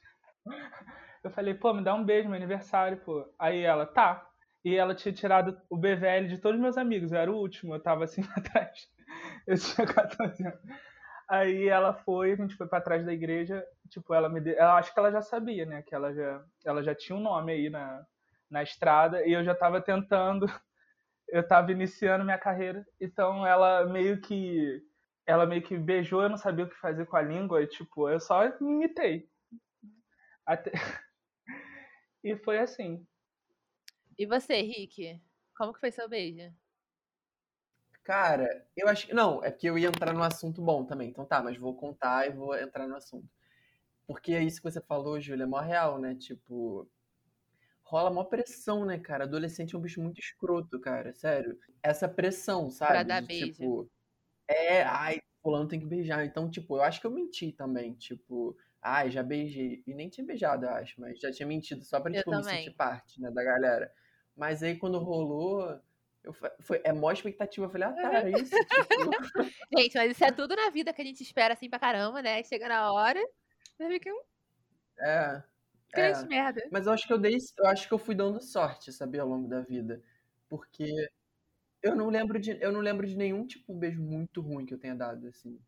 Eu 1.23 1.31
falei, 1.31 1.53
pô, 1.53 1.75
me 1.75 1.85
dá 1.85 1.93
um 1.93 2.03
beijo 2.03 2.25
no 2.25 2.31
meu 2.31 2.39
aniversário, 2.39 2.97
pô. 2.99 3.31
Aí 3.39 3.61
ela, 3.61 3.85
tá. 3.85 4.27
E 4.65 4.75
ela 4.75 4.95
tinha 4.95 5.13
tirado 5.13 5.61
o 5.69 5.77
BVL 5.77 6.29
de 6.29 6.39
todos 6.39 6.57
os 6.57 6.63
meus 6.63 6.79
amigos. 6.79 7.13
Eu 7.13 7.19
era 7.19 7.31
o 7.31 7.37
último, 7.37 7.75
eu 7.75 7.83
tava 7.83 8.05
assim 8.05 8.23
atrás. 8.35 8.89
Eu 9.47 9.59
tinha 9.59 9.87
14 9.87 10.47
anos. 10.47 10.61
Aí 11.29 11.69
ela 11.69 11.93
foi, 11.93 12.33
a 12.33 12.37
gente 12.37 12.57
foi 12.57 12.67
para 12.67 12.81
trás 12.81 13.05
da 13.05 13.13
igreja. 13.13 13.63
Tipo, 13.91 14.15
ela 14.15 14.29
me 14.29 14.41
deu. 14.41 14.55
Eu 14.55 14.69
acho 14.71 14.93
que 14.95 14.99
ela 14.99 15.11
já 15.11 15.21
sabia, 15.21 15.67
né? 15.67 15.83
Que 15.83 15.95
ela 15.95 16.15
já, 16.15 16.45
ela 16.65 16.83
já 16.83 16.95
tinha 16.95 17.17
um 17.17 17.21
nome 17.21 17.53
aí 17.53 17.69
na, 17.69 18.07
na 18.49 18.63
estrada. 18.63 19.27
E 19.27 19.33
eu 19.33 19.45
já 19.45 19.55
tava 19.55 19.81
tentando. 19.81 20.47
Eu 21.33 21.47
tava 21.47 21.71
iniciando 21.71 22.25
minha 22.25 22.39
carreira. 22.39 22.85
Então 23.01 23.47
ela 23.47 23.85
meio 23.87 24.21
que. 24.21 24.83
Ela 25.25 25.47
meio 25.47 25.63
que 25.63 25.79
beijou, 25.79 26.23
eu 26.23 26.29
não 26.29 26.37
sabia 26.37 26.65
o 26.65 26.69
que 26.69 26.75
fazer 26.75 27.07
com 27.07 27.17
a 27.17 27.23
língua. 27.23 27.63
E, 27.63 27.69
tipo, 27.69 28.09
eu 28.09 28.19
só 28.19 28.45
imitei. 28.61 29.29
Até... 30.45 30.73
E 32.25 32.37
foi 32.37 32.59
assim. 32.59 33.07
E 34.19 34.27
você, 34.27 34.61
Rick? 34.61 35.23
Como 35.57 35.73
que 35.73 35.81
foi 35.81 35.91
seu 35.91 36.09
beijo? 36.09 36.53
Cara, 38.03 38.67
eu 38.77 38.89
acho 38.89 39.07
que. 39.07 39.15
Não, 39.15 39.43
é 39.45 39.51
porque 39.51 39.69
eu 39.69 39.79
ia 39.79 39.89
entrar 39.89 40.13
no 40.13 40.23
assunto 40.23 40.61
bom 40.61 40.85
também. 40.85 41.11
Então 41.11 41.25
tá, 41.25 41.43
mas 41.43 41.57
vou 41.57 41.77
contar 41.77 42.27
e 42.27 42.31
vou 42.31 42.55
entrar 42.59 42.87
no 42.87 42.97
assunto. 42.97 43.29
Porque 44.11 44.33
é 44.33 44.43
isso 44.43 44.61
que 44.61 44.69
você 44.69 44.81
falou, 44.81 45.21
Júlia, 45.21 45.45
é 45.45 45.47
mó 45.47 45.61
real, 45.61 46.01
né? 46.01 46.17
Tipo. 46.17 46.85
Rola 47.85 48.11
mó 48.11 48.25
pressão, 48.25 48.85
né, 48.85 48.99
cara? 48.99 49.23
Adolescente 49.23 49.77
é 49.77 49.79
um 49.79 49.81
bicho 49.81 50.03
muito 50.03 50.19
escroto, 50.19 50.81
cara. 50.81 51.15
Sério. 51.15 51.57
Essa 51.81 52.09
pressão, 52.09 52.69
sabe? 52.71 52.91
Pra 52.91 53.03
dar 53.05 53.21
De, 53.21 53.29
beijo. 53.29 53.53
Tipo, 53.53 53.91
é, 54.49 54.83
ai, 54.83 55.23
fulano 55.41 55.69
tem 55.69 55.79
que 55.79 55.87
beijar. 55.87 56.25
Então, 56.25 56.51
tipo, 56.51 56.77
eu 56.77 56.83
acho 56.83 57.01
que 57.01 57.07
eu 57.07 57.11
menti 57.13 57.53
também. 57.53 57.95
Tipo, 57.95 58.57
ai, 58.83 59.13
já 59.13 59.23
beijei. 59.23 59.81
E 59.87 59.95
nem 59.95 60.09
tinha 60.09 60.27
beijado, 60.27 60.67
eu 60.67 60.71
acho, 60.71 61.01
mas 61.01 61.21
já 61.21 61.31
tinha 61.31 61.47
mentido 61.47 61.85
só 61.85 62.01
pra, 62.01 62.11
Eu 62.11 62.17
tipo, 62.17 62.33
me 62.33 62.43
também. 62.43 62.65
sentir 62.65 62.75
parte, 62.75 63.21
né, 63.21 63.31
da 63.31 63.45
galera. 63.45 63.93
Mas 64.37 64.61
aí 64.61 64.77
quando 64.77 64.99
rolou, 64.99 65.81
eu, 66.25 66.35
foi, 66.59 66.81
é 66.83 66.93
mó 66.93 67.13
expectativa. 67.13 67.67
Eu 67.67 67.71
falei, 67.71 67.87
ah, 67.87 67.93
tá, 67.93 68.23
é 68.23 68.31
isso. 68.31 68.57
Tipo, 68.57 69.47
Gente, 69.79 69.97
mas 69.97 70.11
isso 70.11 70.25
é 70.25 70.33
tudo 70.33 70.57
na 70.57 70.69
vida 70.71 70.93
que 70.93 71.01
a 71.01 71.05
gente 71.05 71.23
espera 71.23 71.55
assim 71.55 71.71
pra 71.71 71.79
caramba, 71.79 72.21
né? 72.21 72.43
Chega 72.43 72.69
na 72.69 72.93
hora, 72.93 73.21
que 74.01 74.09
é 74.09 74.13
um 74.13 74.21
é. 74.99 75.43
grande 75.93 76.25
É. 76.25 76.27
merda. 76.27 76.69
Mas 76.71 76.87
eu 76.87 76.93
acho 76.93 77.07
que 77.07 77.13
eu 77.13 77.19
dei, 77.19 77.37
eu 77.59 77.67
acho 77.67 77.89
que 77.89 77.95
eu 77.95 77.99
fui 77.99 78.15
dando 78.15 78.41
sorte, 78.43 78.93
sabia, 78.93 79.23
ao 79.23 79.29
longo 79.29 79.49
da 79.49 79.61
vida. 79.61 80.03
Porque 80.49 81.09
eu 81.83 81.95
não 81.97 82.09
lembro 82.09 82.39
de, 82.39 82.59
eu 82.61 82.73
não 82.73 82.81
lembro 82.81 83.07
de 83.07 83.17
nenhum 83.17 83.47
tipo 83.47 83.73
de 83.73 83.79
beijo 83.79 84.01
muito 84.03 84.41
ruim 84.41 84.67
que 84.67 84.75
eu 84.75 84.79
tenha 84.79 84.95
dado 84.95 85.27
assim. 85.27 85.59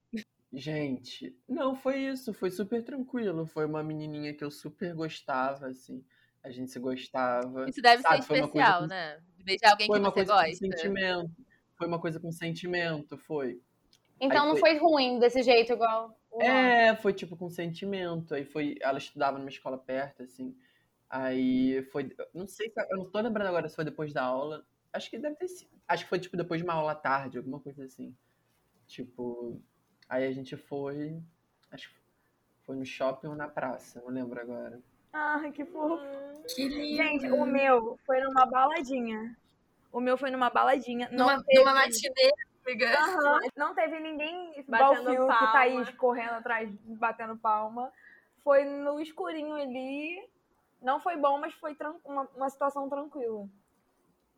Gente, 0.52 1.34
não 1.48 1.74
foi 1.74 1.98
isso, 2.00 2.34
foi 2.34 2.50
super 2.50 2.84
tranquilo, 2.84 3.46
foi 3.46 3.64
uma 3.64 3.82
menininha 3.82 4.34
que 4.34 4.44
eu 4.44 4.50
super 4.50 4.94
gostava 4.94 5.68
assim. 5.68 6.04
A 6.42 6.50
gente 6.50 6.70
se 6.70 6.78
gostava. 6.78 7.68
Isso 7.68 7.80
deve 7.80 8.02
sabe? 8.02 8.20
ser 8.22 8.26
Foi 8.26 8.40
especial, 8.40 8.80
com- 8.80 8.86
né? 8.88 9.20
De 9.36 9.44
beijar 9.44 9.70
alguém 9.70 9.86
Foi 9.86 9.96
que 9.96 10.00
uma 10.00 10.10
você 10.10 10.14
coisa 10.14 10.32
com 10.32 10.38
gosta. 10.40 10.56
sentimento. 10.56 11.30
Foi 11.78 11.86
uma 11.86 12.00
coisa 12.00 12.20
com 12.20 12.32
sentimento, 12.32 13.16
foi. 13.16 13.60
Então 14.20 14.42
Aí 14.44 14.48
não 14.50 14.56
foi 14.56 14.76
ruim 14.76 15.18
desse 15.18 15.42
jeito, 15.42 15.72
igual 15.72 16.16
É, 16.40 16.94
foi 16.96 17.12
tipo 17.12 17.36
com 17.36 17.50
sentimento. 17.50 18.34
Aí 18.34 18.44
foi. 18.44 18.76
Ela 18.80 18.98
estudava 18.98 19.38
numa 19.38 19.50
escola 19.50 19.78
perto, 19.78 20.22
assim. 20.22 20.56
Aí 21.08 21.82
foi. 21.92 22.14
Não 22.32 22.46
sei 22.46 22.70
se. 22.70 22.80
Eu 22.90 22.98
não 22.98 23.10
tô 23.10 23.20
lembrando 23.20 23.48
agora 23.48 23.68
se 23.68 23.76
foi 23.76 23.84
depois 23.84 24.12
da 24.12 24.22
aula. 24.22 24.66
Acho 24.92 25.10
que 25.10 25.18
deve 25.18 25.36
ter 25.36 25.48
sido. 25.48 25.70
Acho 25.86 26.04
que 26.04 26.10
foi 26.10 26.18
tipo 26.18 26.36
depois 26.36 26.60
de 26.60 26.64
uma 26.64 26.74
aula 26.74 26.92
à 26.92 26.94
tarde, 26.96 27.38
alguma 27.38 27.60
coisa 27.60 27.84
assim. 27.84 28.16
Tipo. 28.86 29.60
Aí 30.08 30.26
a 30.26 30.32
gente 30.32 30.56
foi. 30.56 31.22
Acho 31.70 31.90
que 31.90 31.96
foi 32.62 32.76
no 32.76 32.84
shopping 32.84 33.28
ou 33.28 33.34
na 33.34 33.48
praça, 33.48 34.00
não 34.00 34.08
lembro 34.08 34.40
agora. 34.40 34.80
Ah, 35.12 35.42
que 35.52 35.64
fofo. 35.64 36.02
Que 36.54 36.68
lindo. 36.68 36.96
Gente, 36.96 37.30
o 37.30 37.44
meu 37.44 37.98
foi 38.06 38.20
numa 38.20 38.46
baladinha. 38.46 39.36
O 39.92 40.00
meu 40.00 40.16
foi 40.16 40.30
numa 40.30 40.48
baladinha. 40.48 41.08
Não 41.12 41.26
numa, 41.26 41.42
teve... 41.44 41.58
numa 41.58 41.74
matinê, 41.74 42.31
Aham. 42.66 43.40
Não 43.56 43.74
teve 43.74 43.98
ninguém 44.00 44.64
Batendo 44.68 45.10
o 45.10 45.14
Fiuk, 45.14 45.28
palma. 45.28 45.52
Thaís 45.52 45.90
correndo 45.90 46.32
atrás, 46.34 46.70
batendo 46.84 47.36
palma. 47.36 47.92
Foi 48.44 48.64
no 48.64 49.00
escurinho 49.00 49.54
ali. 49.54 50.28
Não 50.80 51.00
foi 51.00 51.16
bom, 51.16 51.38
mas 51.38 51.54
foi 51.54 51.74
tran- 51.74 51.96
uma, 52.04 52.28
uma 52.36 52.50
situação 52.50 52.88
tranquila. 52.88 53.48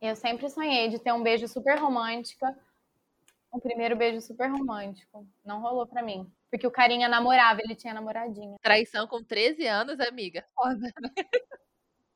Eu 0.01 0.15
sempre 0.15 0.49
sonhei 0.49 0.89
de 0.89 0.99
ter 0.99 1.11
um 1.13 1.23
beijo 1.23 1.47
super 1.47 1.77
romântico. 1.79 2.45
Um 3.53 3.59
primeiro 3.59 3.95
beijo 3.95 4.21
super 4.21 4.49
romântico. 4.49 5.25
Não 5.43 5.61
rolou 5.61 5.87
pra 5.87 6.03
mim. 6.03 6.29
Porque 6.51 6.67
o 6.67 6.71
carinha 6.71 7.07
namorava, 7.07 7.61
ele 7.63 7.75
tinha 7.75 7.93
namoradinha. 7.93 8.57
Traição 8.61 9.07
com 9.07 9.23
13 9.23 9.65
anos, 9.65 9.99
amiga. 9.99 10.45
Foda. 10.53 10.91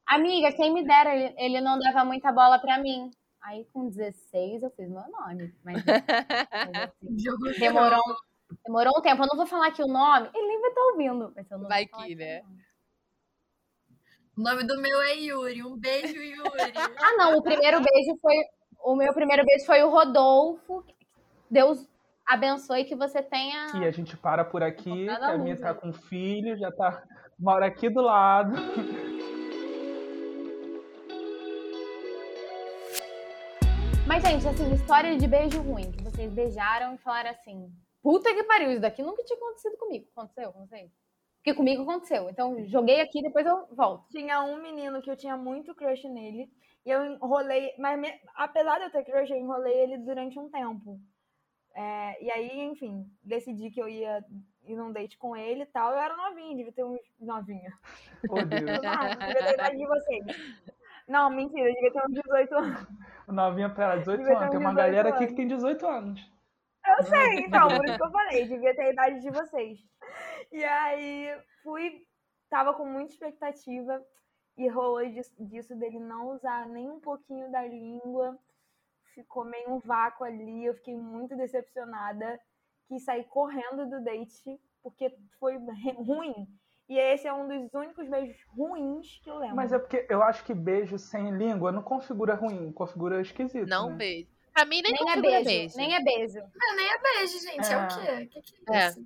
Amiga, 0.05 0.51
quem 0.51 0.73
me 0.73 0.83
dera, 0.85 1.15
ele, 1.15 1.35
ele 1.37 1.61
não 1.61 1.77
dava 1.79 2.03
muita 2.03 2.31
bola 2.31 2.59
pra 2.59 2.77
mim. 2.79 3.11
Aí 3.41 3.65
com 3.73 3.87
16 3.89 4.63
eu 4.63 4.69
fiz 4.71 4.89
meu 4.89 5.03
nome. 5.09 5.53
Mas, 5.63 5.77
assim, 7.07 7.59
demorou, 7.59 7.99
um- 7.99 8.55
demorou 8.65 8.93
um 8.97 9.01
tempo. 9.01 9.23
Eu 9.23 9.27
não 9.27 9.37
vou 9.37 9.47
falar 9.47 9.67
aqui 9.67 9.81
o 9.81 9.87
nome, 9.87 10.29
ele 10.33 10.47
nem 10.47 10.59
vai 10.61 10.69
estar 10.69 10.81
ouvindo. 10.81 11.33
Mas 11.35 11.51
eu 11.51 11.57
não 11.59 11.67
Vai 11.69 11.85
que, 11.85 12.15
né? 12.15 12.41
O 14.37 14.41
nome 14.41 14.63
do 14.63 14.79
meu 14.81 15.01
é 15.01 15.15
Yuri. 15.15 15.63
Um 15.63 15.77
beijo, 15.77 16.15
Yuri. 16.15 16.73
Ah, 17.03 17.15
não, 17.17 17.37
o 17.37 17.43
primeiro 17.43 17.77
beijo 17.81 18.17
foi. 18.21 18.35
O 18.83 18.95
meu 18.95 19.13
primeiro 19.13 19.45
beijo 19.45 19.65
foi 19.65 19.83
o 19.83 19.89
Rodolfo. 19.89 20.83
Deus 21.51 21.85
abençoe 22.25 22.85
que 22.85 22.95
você 22.95 23.21
tenha. 23.21 23.67
E 23.75 23.85
a 23.85 23.91
gente 23.91 24.15
para 24.15 24.45
por 24.45 24.63
aqui, 24.63 25.09
a 25.09 25.31
a 25.31 25.37
minha 25.37 25.59
tá 25.59 25.73
com 25.73 25.91
filho, 25.91 26.57
já 26.57 26.71
tá. 26.71 27.03
Mora 27.37 27.65
aqui 27.65 27.89
do 27.89 28.01
lado. 28.01 28.53
Mas, 34.09 34.23
gente, 34.23 34.47
assim, 34.47 34.73
história 34.73 35.15
de 35.15 35.27
beijo 35.27 35.61
ruim, 35.61 35.91
que 35.91 36.03
vocês 36.03 36.33
beijaram 36.33 36.95
e 36.95 36.97
falaram 36.97 37.29
assim: 37.29 37.71
puta 38.01 38.33
que 38.33 38.43
pariu, 38.43 38.71
isso 38.71 38.81
daqui 38.81 39.03
nunca 39.03 39.23
tinha 39.23 39.37
acontecido 39.37 39.77
comigo. 39.77 40.07
Aconteceu 40.15 40.51
com 40.51 40.65
vocês? 40.65 40.89
Porque 41.35 41.53
comigo 41.53 41.83
aconteceu. 41.83 42.27
Então, 42.27 42.65
joguei 42.65 43.01
aqui, 43.01 43.21
depois 43.21 43.45
eu 43.45 43.67
volto. 43.75 44.07
Tinha 44.09 44.41
um 44.41 44.59
menino 44.63 44.99
que 44.99 45.11
eu 45.11 45.15
tinha 45.15 45.37
muito 45.37 45.75
crush 45.75 46.03
nele. 46.09 46.49
E 46.83 46.89
eu 46.89 47.05
enrolei. 47.05 47.71
Mas 47.77 47.99
me- 47.99 48.19
apesar 48.35 48.79
de 48.79 48.85
eu 48.85 48.91
ter 48.91 49.03
crush, 49.03 49.29
eu 49.29 49.37
enrolei 49.37 49.77
ele 49.77 49.99
durante 49.99 50.39
um 50.39 50.49
tempo. 50.49 50.99
É, 51.75 52.23
e 52.25 52.31
aí, 52.31 52.61
enfim, 52.61 53.05
decidi 53.23 53.69
que 53.69 53.79
eu 53.79 53.87
ia 53.87 54.25
ir 54.65 54.75
num 54.75 54.91
date 54.91 55.19
com 55.19 55.37
ele 55.37 55.61
e 55.61 55.67
tal. 55.67 55.91
Eu 55.91 55.99
era 55.99 56.17
novinha, 56.17 56.55
devia 56.55 56.73
ter 56.73 56.83
uns. 56.83 56.99
Novinha. 57.19 57.71
Oh, 58.27 58.43
Deus. 58.43 58.81
Não, 58.81 59.05
devia 59.27 59.45
ter 59.45 59.53
idade 59.53 59.77
de 59.77 59.85
vocês. 59.85 60.25
Não, 61.09 61.29
mentira, 61.31 61.73
devia 61.73 61.91
ter 61.91 62.05
uns 62.05 62.13
18 62.13 62.55
anos. 62.55 62.87
Novinha 63.27 63.69
pra 63.73 63.85
ela, 63.85 63.97
18 63.97 64.19
Devia 64.19 64.37
ter 64.37 64.45
anos. 64.45 64.49
Tem 64.51 64.59
uma 64.59 64.73
18 64.73 64.85
galera 64.85 65.09
aqui 65.09 65.17
que 65.19 65.23
anos. 65.25 65.35
tem 65.35 65.47
18 65.47 65.87
anos. 65.87 66.31
Eu 66.87 67.03
sei, 67.03 67.39
então, 67.45 67.67
por 67.67 67.85
isso 67.85 67.97
que 67.97 68.03
eu 68.03 68.11
falei, 68.11 68.47
devia 68.47 68.75
ter 68.75 68.81
a 68.83 68.91
idade 68.91 69.19
de 69.21 69.29
vocês. 69.31 69.79
E 70.51 70.63
aí 70.63 71.27
fui, 71.63 72.03
tava 72.49 72.73
com 72.73 72.85
muita 72.85 73.11
expectativa 73.11 74.03
e 74.57 74.67
rolou 74.67 75.05
disso, 75.09 75.33
disso 75.39 75.75
dele 75.75 75.99
não 75.99 76.29
usar 76.29 76.67
nem 76.67 76.89
um 76.89 76.99
pouquinho 76.99 77.51
da 77.51 77.65
língua. 77.65 78.37
Ficou 79.15 79.43
meio 79.45 79.73
um 79.73 79.79
vácuo 79.79 80.25
ali, 80.25 80.65
eu 80.65 80.75
fiquei 80.75 80.95
muito 80.95 81.35
decepcionada. 81.35 82.39
Quis 82.87 83.03
sair 83.03 83.25
correndo 83.25 83.89
do 83.89 84.03
date, 84.03 84.59
porque 84.81 85.15
foi 85.39 85.57
ruim. 85.97 86.47
E 86.89 86.97
esse 86.97 87.27
é 87.27 87.33
um 87.33 87.47
dos 87.47 87.71
únicos 87.73 88.09
beijos 88.09 88.35
ruins 88.47 89.19
que 89.23 89.29
eu 89.29 89.37
lembro. 89.37 89.55
Mas 89.55 89.71
é 89.71 89.77
porque 89.77 90.07
eu 90.09 90.23
acho 90.23 90.43
que 90.43 90.55
beijo 90.55 90.97
sem 90.97 91.29
língua 91.37 91.71
não 91.71 91.83
configura 91.83 92.33
ruim, 92.33 92.71
configura 92.71 93.21
esquisito. 93.21 93.67
Não 93.69 93.91
né? 93.91 93.95
beijo. 93.97 94.29
Pra 94.51 94.65
mim, 94.65 94.81
nem, 94.81 94.91
Nem 94.91 94.93
é 94.93 94.97
configura 95.05 95.43
beijo, 95.43 95.77
nem 95.77 95.95
é 95.95 96.03
beijo. 96.03 96.39
Não, 96.39 96.75
nem 96.75 96.87
é 96.87 96.97
beijo, 96.99 97.39
gente. 97.39 97.71
É, 97.71 97.77
o 97.77 97.81
É. 97.81 97.87
quê? 97.87 98.23
O 98.23 98.29
que, 98.29 98.41
que 98.41 98.73
é, 98.73 98.75
É. 98.75 98.87
isso? 98.89 99.05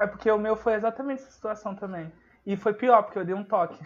É 0.00 0.06
porque 0.08 0.30
o 0.30 0.36
meu 0.38 0.56
foi 0.56 0.74
exatamente 0.74 1.22
essa 1.22 1.30
situação 1.30 1.76
também. 1.76 2.12
E 2.44 2.56
foi 2.56 2.74
pior, 2.74 3.02
porque 3.04 3.18
eu 3.18 3.24
dei 3.24 3.34
um 3.34 3.44
toque. 3.44 3.78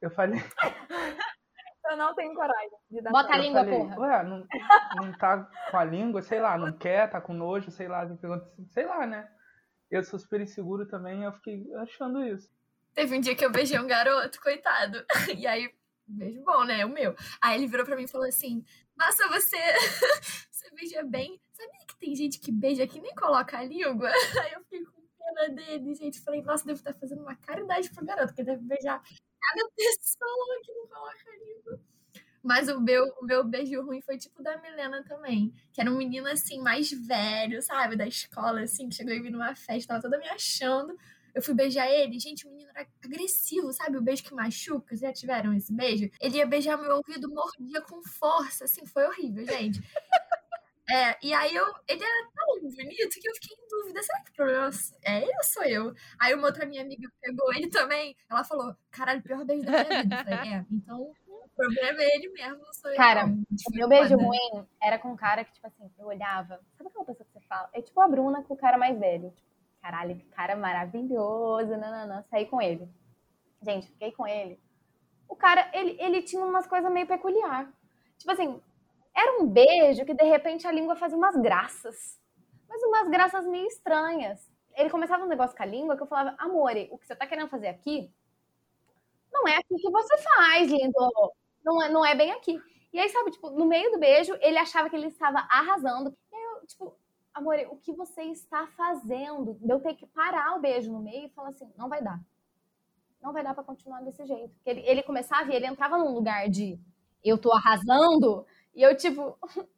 Eu 0.00 0.10
falei, 0.10 0.40
Eu 1.90 1.96
não 1.96 2.14
tenho 2.14 2.32
coragem 2.34 2.70
de 2.90 3.02
dar 3.02 3.10
Bota 3.10 3.34
a 3.34 3.38
língua, 3.38 3.64
falei, 3.64 3.78
porra. 3.80 3.98
ué, 4.00 4.22
não, 4.22 4.46
não 4.96 5.12
tá 5.18 5.46
com 5.70 5.76
a 5.76 5.84
língua, 5.84 6.22
sei 6.22 6.40
lá, 6.40 6.56
não 6.56 6.72
quer, 6.72 7.10
tá 7.10 7.20
com 7.20 7.34
nojo, 7.34 7.70
sei 7.70 7.88
lá, 7.88 8.04
o 8.06 8.64
sei 8.70 8.86
lá, 8.86 9.06
né? 9.06 9.28
Eu 9.92 10.02
sou 10.02 10.18
super 10.18 10.40
inseguro 10.40 10.86
também, 10.86 11.22
eu 11.22 11.32
fiquei 11.34 11.72
achando 11.74 12.24
isso. 12.24 12.50
Teve 12.94 13.16
um 13.16 13.20
dia 13.20 13.36
que 13.36 13.44
eu 13.44 13.52
beijei 13.52 13.78
um 13.78 13.86
garoto, 13.86 14.40
coitado. 14.40 15.04
E 15.38 15.46
aí 15.46 15.70
Beijo 16.06 16.42
bom, 16.42 16.64
né? 16.64 16.84
O 16.84 16.88
meu. 16.88 17.14
Aí 17.40 17.56
ele 17.56 17.66
virou 17.66 17.86
pra 17.86 17.96
mim 17.96 18.04
e 18.04 18.08
falou 18.08 18.26
assim: 18.26 18.64
Nossa, 18.96 19.28
você, 19.28 19.56
você 20.50 20.70
beija 20.74 21.02
bem. 21.04 21.40
Sabia 21.52 21.86
que 21.86 21.96
tem 21.96 22.14
gente 22.14 22.38
que 22.38 22.50
beija 22.50 22.86
que 22.86 23.00
nem 23.00 23.14
coloca 23.14 23.58
a 23.58 23.64
língua? 23.64 24.10
Aí 24.44 24.52
eu 24.52 24.60
fiquei 24.64 24.84
com 24.84 25.02
pena 25.18 25.54
dele, 25.54 25.94
gente. 25.94 26.20
Falei, 26.20 26.42
nossa, 26.42 26.66
devo 26.66 26.78
estar 26.78 26.92
fazendo 26.94 27.22
uma 27.22 27.36
caridade 27.36 27.90
pro 27.90 28.04
garoto, 28.04 28.34
que 28.34 28.42
deve 28.42 28.62
beijar 28.62 29.00
cada 29.00 29.70
pessoa 29.70 30.60
que 30.62 30.72
não 30.74 30.86
coloca 30.88 31.30
a 31.30 31.36
língua. 31.36 31.80
Mas 32.42 32.68
o 32.68 32.80
meu, 32.80 33.04
o 33.20 33.24
meu 33.24 33.44
beijo 33.44 33.80
ruim 33.82 34.00
foi 34.00 34.18
tipo 34.18 34.42
da 34.42 34.56
Milena 34.58 35.04
também. 35.04 35.54
Que 35.72 35.80
era 35.80 35.90
um 35.90 35.96
menino 35.96 36.26
assim, 36.26 36.60
mais 36.60 36.90
velho, 36.90 37.62
sabe? 37.62 37.96
Da 37.96 38.06
escola, 38.06 38.62
assim, 38.62 38.88
que 38.88 38.96
chegou 38.96 39.12
em 39.12 39.22
mim 39.22 39.30
numa 39.30 39.54
festa, 39.54 39.94
tava 39.94 40.02
toda 40.02 40.18
me 40.18 40.28
achando. 40.28 40.98
Eu 41.34 41.40
fui 41.40 41.54
beijar 41.54 41.88
ele, 41.88 42.18
gente, 42.18 42.46
o 42.46 42.50
menino 42.50 42.70
era 42.74 42.86
agressivo, 43.02 43.72
sabe? 43.72 43.96
O 43.96 44.02
beijo 44.02 44.24
que 44.24 44.34
machuca. 44.34 44.88
Vocês 44.88 45.00
já 45.00 45.12
tiveram 45.12 45.54
esse 45.54 45.72
beijo? 45.72 46.10
Ele 46.20 46.38
ia 46.38 46.46
beijar 46.46 46.76
meu 46.76 46.96
ouvido, 46.96 47.30
mordia 47.30 47.80
com 47.80 48.02
força, 48.02 48.64
assim, 48.64 48.84
foi 48.84 49.06
horrível, 49.06 49.46
gente. 49.46 49.80
É, 50.90 51.16
e 51.22 51.32
aí 51.32 51.54
eu, 51.54 51.64
ele 51.88 52.02
era 52.02 52.28
tão 52.34 52.60
bonito 52.60 53.20
que 53.20 53.28
eu 53.28 53.34
fiquei 53.34 53.56
em 53.56 53.68
dúvida, 53.68 54.02
será 54.02 54.20
que 54.20 54.30
o 54.30 54.34
problema 54.34 54.70
é 55.04 55.22
ele 55.22 55.32
ou 55.36 55.44
sou 55.44 55.64
eu? 55.64 55.94
Aí 56.18 56.34
uma 56.34 56.48
outra 56.48 56.66
minha 56.66 56.82
amiga 56.82 57.08
pegou 57.20 57.54
ele 57.54 57.70
também, 57.70 58.14
ela 58.28 58.44
falou, 58.44 58.76
caralho, 58.90 59.22
pior 59.22 59.44
beijo 59.44 59.64
da 59.64 59.72
minha 59.72 60.02
vida. 60.02 60.16
Eu 60.16 60.24
falei, 60.24 60.52
é, 60.52 60.66
então 60.70 61.14
problema 61.54 62.02
é 62.02 62.16
ele 62.16 62.28
mesmo. 62.30 62.60
Cara, 62.96 63.26
não. 63.26 63.34
o 63.34 63.74
meu 63.74 63.88
beijo 63.88 64.16
ruim 64.16 64.66
era 64.80 64.98
com 64.98 65.10
um 65.12 65.16
cara 65.16 65.44
que, 65.44 65.52
tipo 65.52 65.66
assim, 65.66 65.90
eu 65.98 66.06
olhava. 66.06 66.60
Sabe 66.76 66.88
aquela 66.90 67.04
pessoa 67.04 67.26
que 67.26 67.32
você 67.32 67.46
fala? 67.46 67.68
É 67.72 67.80
tipo 67.80 68.00
a 68.00 68.08
Bruna 68.08 68.42
com 68.42 68.54
o 68.54 68.56
cara 68.56 68.78
mais 68.78 68.98
velho. 68.98 69.30
Tipo, 69.30 69.48
caralho, 69.80 70.16
que 70.16 70.24
cara 70.26 70.56
maravilhoso, 70.56 71.76
nananã. 71.76 72.22
Saí 72.30 72.46
com 72.46 72.60
ele. 72.60 72.88
Gente, 73.62 73.88
fiquei 73.88 74.12
com 74.12 74.26
ele. 74.26 74.60
O 75.28 75.36
cara, 75.36 75.70
ele, 75.72 75.96
ele 76.00 76.22
tinha 76.22 76.44
umas 76.44 76.66
coisas 76.66 76.90
meio 76.92 77.06
peculiar. 77.06 77.72
Tipo 78.18 78.32
assim, 78.32 78.60
era 79.14 79.40
um 79.40 79.46
beijo 79.46 80.04
que 80.04 80.14
de 80.14 80.24
repente 80.24 80.66
a 80.66 80.72
língua 80.72 80.96
fazia 80.96 81.16
umas 81.16 81.36
graças. 81.36 82.20
Mas 82.68 82.82
umas 82.82 83.08
graças 83.08 83.46
meio 83.46 83.66
estranhas. 83.66 84.50
Ele 84.74 84.90
começava 84.90 85.24
um 85.24 85.28
negócio 85.28 85.56
com 85.56 85.62
a 85.62 85.66
língua 85.66 85.96
que 85.96 86.02
eu 86.02 86.06
falava, 86.06 86.34
amore, 86.38 86.88
o 86.90 86.98
que 86.98 87.06
você 87.06 87.14
tá 87.14 87.26
querendo 87.26 87.48
fazer 87.48 87.68
aqui 87.68 88.10
não 89.32 89.48
é 89.48 89.56
aqui 89.56 89.74
que 89.76 89.90
você 89.90 90.18
faz, 90.18 90.70
lindo. 90.70 91.32
Não 91.64 91.82
é, 91.82 91.88
não 91.88 92.04
é 92.04 92.14
bem 92.14 92.30
aqui. 92.32 92.60
E 92.92 92.98
aí, 92.98 93.08
sabe, 93.08 93.30
tipo, 93.30 93.50
no 93.50 93.66
meio 93.66 93.90
do 93.90 93.98
beijo, 93.98 94.36
ele 94.40 94.58
achava 94.58 94.90
que 94.90 94.96
ele 94.96 95.06
estava 95.06 95.38
arrasando. 95.50 96.14
E 96.30 96.36
aí 96.36 96.42
eu, 96.42 96.66
tipo, 96.66 96.94
amor, 97.32 97.56
o 97.70 97.76
que 97.76 97.92
você 97.92 98.22
está 98.24 98.66
fazendo? 98.76 99.54
De 99.54 99.72
eu 99.72 99.80
ter 99.80 99.94
que 99.94 100.06
parar 100.06 100.56
o 100.56 100.60
beijo 100.60 100.92
no 100.92 101.00
meio 101.00 101.26
e 101.26 101.30
falar 101.30 101.48
assim, 101.48 101.72
não 101.76 101.88
vai 101.88 102.02
dar. 102.02 102.20
Não 103.22 103.32
vai 103.32 103.42
dar 103.42 103.54
para 103.54 103.64
continuar 103.64 104.02
desse 104.02 104.26
jeito. 104.26 104.52
Porque 104.54 104.70
ele, 104.70 104.80
ele 104.80 105.02
começava 105.02 105.50
e 105.50 105.54
ele 105.54 105.66
entrava 105.66 105.96
num 105.96 106.12
lugar 106.12 106.48
de 106.48 106.78
eu 107.24 107.38
tô 107.38 107.52
arrasando, 107.52 108.44
e 108.74 108.82
eu, 108.82 108.96
tipo, 108.96 109.38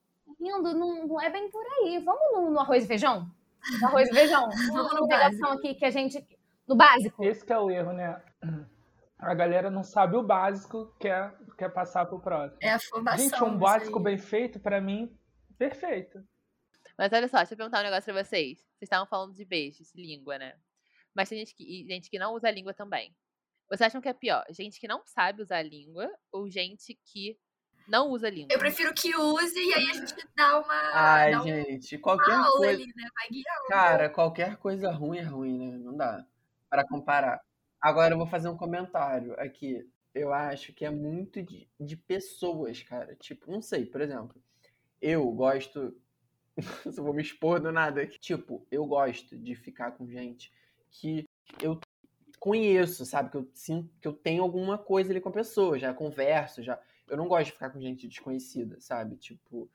rindo, 0.40 0.74
não, 0.74 1.06
não 1.06 1.20
é 1.20 1.30
bem 1.30 1.50
por 1.50 1.62
aí. 1.62 1.98
Vamos 1.98 2.32
no, 2.32 2.50
no 2.50 2.60
arroz 2.60 2.84
e 2.84 2.86
feijão? 2.86 3.28
No 3.80 3.86
arroz 3.88 4.08
e 4.08 4.14
feijão. 4.14 4.48
Vamos 4.72 4.94
no 4.94 5.00
no 5.00 5.08
pegação 5.08 5.52
aqui 5.52 5.74
que 5.74 5.84
a 5.84 5.90
gente. 5.90 6.24
No 6.66 6.76
básico. 6.76 7.22
Esse 7.22 7.44
que 7.44 7.52
é 7.52 7.58
o 7.58 7.70
erro, 7.70 7.92
né? 7.92 8.20
A 9.18 9.34
galera 9.34 9.70
não 9.70 9.82
sabe 9.82 10.16
o 10.16 10.22
básico, 10.22 10.92
quer, 10.98 11.34
quer 11.56 11.70
passar 11.70 12.06
pro 12.06 12.20
próximo. 12.20 12.58
É 12.62 12.70
a 12.70 12.76
afobação. 12.76 13.24
Gente, 13.24 13.44
um 13.44 13.58
básico 13.58 14.00
bem 14.00 14.18
feito, 14.18 14.58
pra 14.60 14.80
mim, 14.80 15.16
perfeito. 15.58 16.22
Mas 16.96 17.12
olha 17.12 17.28
só, 17.28 17.38
deixa 17.38 17.54
eu 17.54 17.58
perguntar 17.58 17.80
um 17.80 17.84
negócio 17.84 18.12
pra 18.12 18.22
vocês. 18.22 18.58
Vocês 18.58 18.82
estavam 18.82 19.06
falando 19.06 19.34
de 19.34 19.44
beijos, 19.44 19.92
língua, 19.94 20.38
né? 20.38 20.54
Mas 21.14 21.28
tem 21.28 21.38
gente 21.38 21.54
que, 21.54 21.86
gente 21.88 22.10
que 22.10 22.18
não 22.18 22.34
usa 22.34 22.48
a 22.48 22.50
língua 22.50 22.74
também. 22.74 23.14
Vocês 23.68 23.82
acham 23.82 24.00
que 24.00 24.08
é 24.08 24.12
pior? 24.12 24.44
Gente 24.50 24.78
que 24.78 24.88
não 24.88 25.02
sabe 25.06 25.42
usar 25.42 25.58
a 25.58 25.62
língua 25.62 26.10
ou 26.30 26.48
gente 26.48 26.98
que 27.04 27.38
não 27.88 28.10
usa 28.10 28.28
a 28.28 28.30
língua? 28.30 28.52
Eu 28.52 28.58
prefiro 28.58 28.92
que 28.94 29.16
use 29.16 29.58
e 29.58 29.74
aí 29.74 29.90
a 29.90 29.94
gente 29.94 30.14
dá 30.36 30.60
uma. 30.60 30.74
Ai, 30.92 31.32
dá 31.32 31.40
um 31.40 31.44
gente, 31.44 31.98
qualquer 31.98 32.36
coisa. 32.56 32.68
ali, 32.68 32.86
né? 32.86 33.04
Cara, 33.68 34.08
qualquer 34.10 34.56
coisa 34.56 34.90
ruim 34.90 35.18
é 35.18 35.22
ruim, 35.22 35.58
né? 35.58 35.78
Não 35.78 35.96
dá 35.96 36.24
para 36.68 36.86
comparar. 36.86 37.40
Agora 37.80 38.14
eu 38.14 38.18
vou 38.18 38.26
fazer 38.26 38.48
um 38.48 38.56
comentário 38.56 39.38
aqui. 39.38 39.86
Eu 40.14 40.32
acho 40.32 40.72
que 40.72 40.84
é 40.84 40.90
muito 40.90 41.42
de, 41.42 41.68
de 41.78 41.96
pessoas, 41.96 42.82
cara. 42.82 43.16
Tipo, 43.16 43.50
não 43.50 43.60
sei, 43.60 43.84
por 43.84 44.00
exemplo, 44.00 44.40
eu 45.00 45.30
gosto. 45.32 45.94
Eu 46.86 46.92
vou 47.02 47.12
me 47.12 47.20
expor 47.22 47.60
do 47.60 47.72
nada. 47.72 48.06
Tipo, 48.06 48.64
eu 48.70 48.86
gosto 48.86 49.36
de 49.36 49.56
ficar 49.56 49.90
com 49.90 50.08
gente 50.08 50.52
que 50.88 51.28
eu 51.60 51.80
conheço, 52.38 53.04
sabe? 53.04 53.30
Que 53.30 53.36
eu 53.38 53.50
sinto 53.52 53.92
que 54.00 54.06
eu 54.06 54.12
tenho 54.12 54.42
alguma 54.42 54.78
coisa 54.78 55.10
ali 55.10 55.20
com 55.20 55.30
a 55.30 55.32
pessoa, 55.32 55.78
já 55.78 55.92
converso, 55.92 56.62
já. 56.62 56.80
Eu 57.08 57.16
não 57.16 57.26
gosto 57.26 57.46
de 57.46 57.52
ficar 57.52 57.70
com 57.70 57.80
gente 57.80 58.06
desconhecida, 58.06 58.80
sabe? 58.80 59.16
Tipo, 59.16 59.68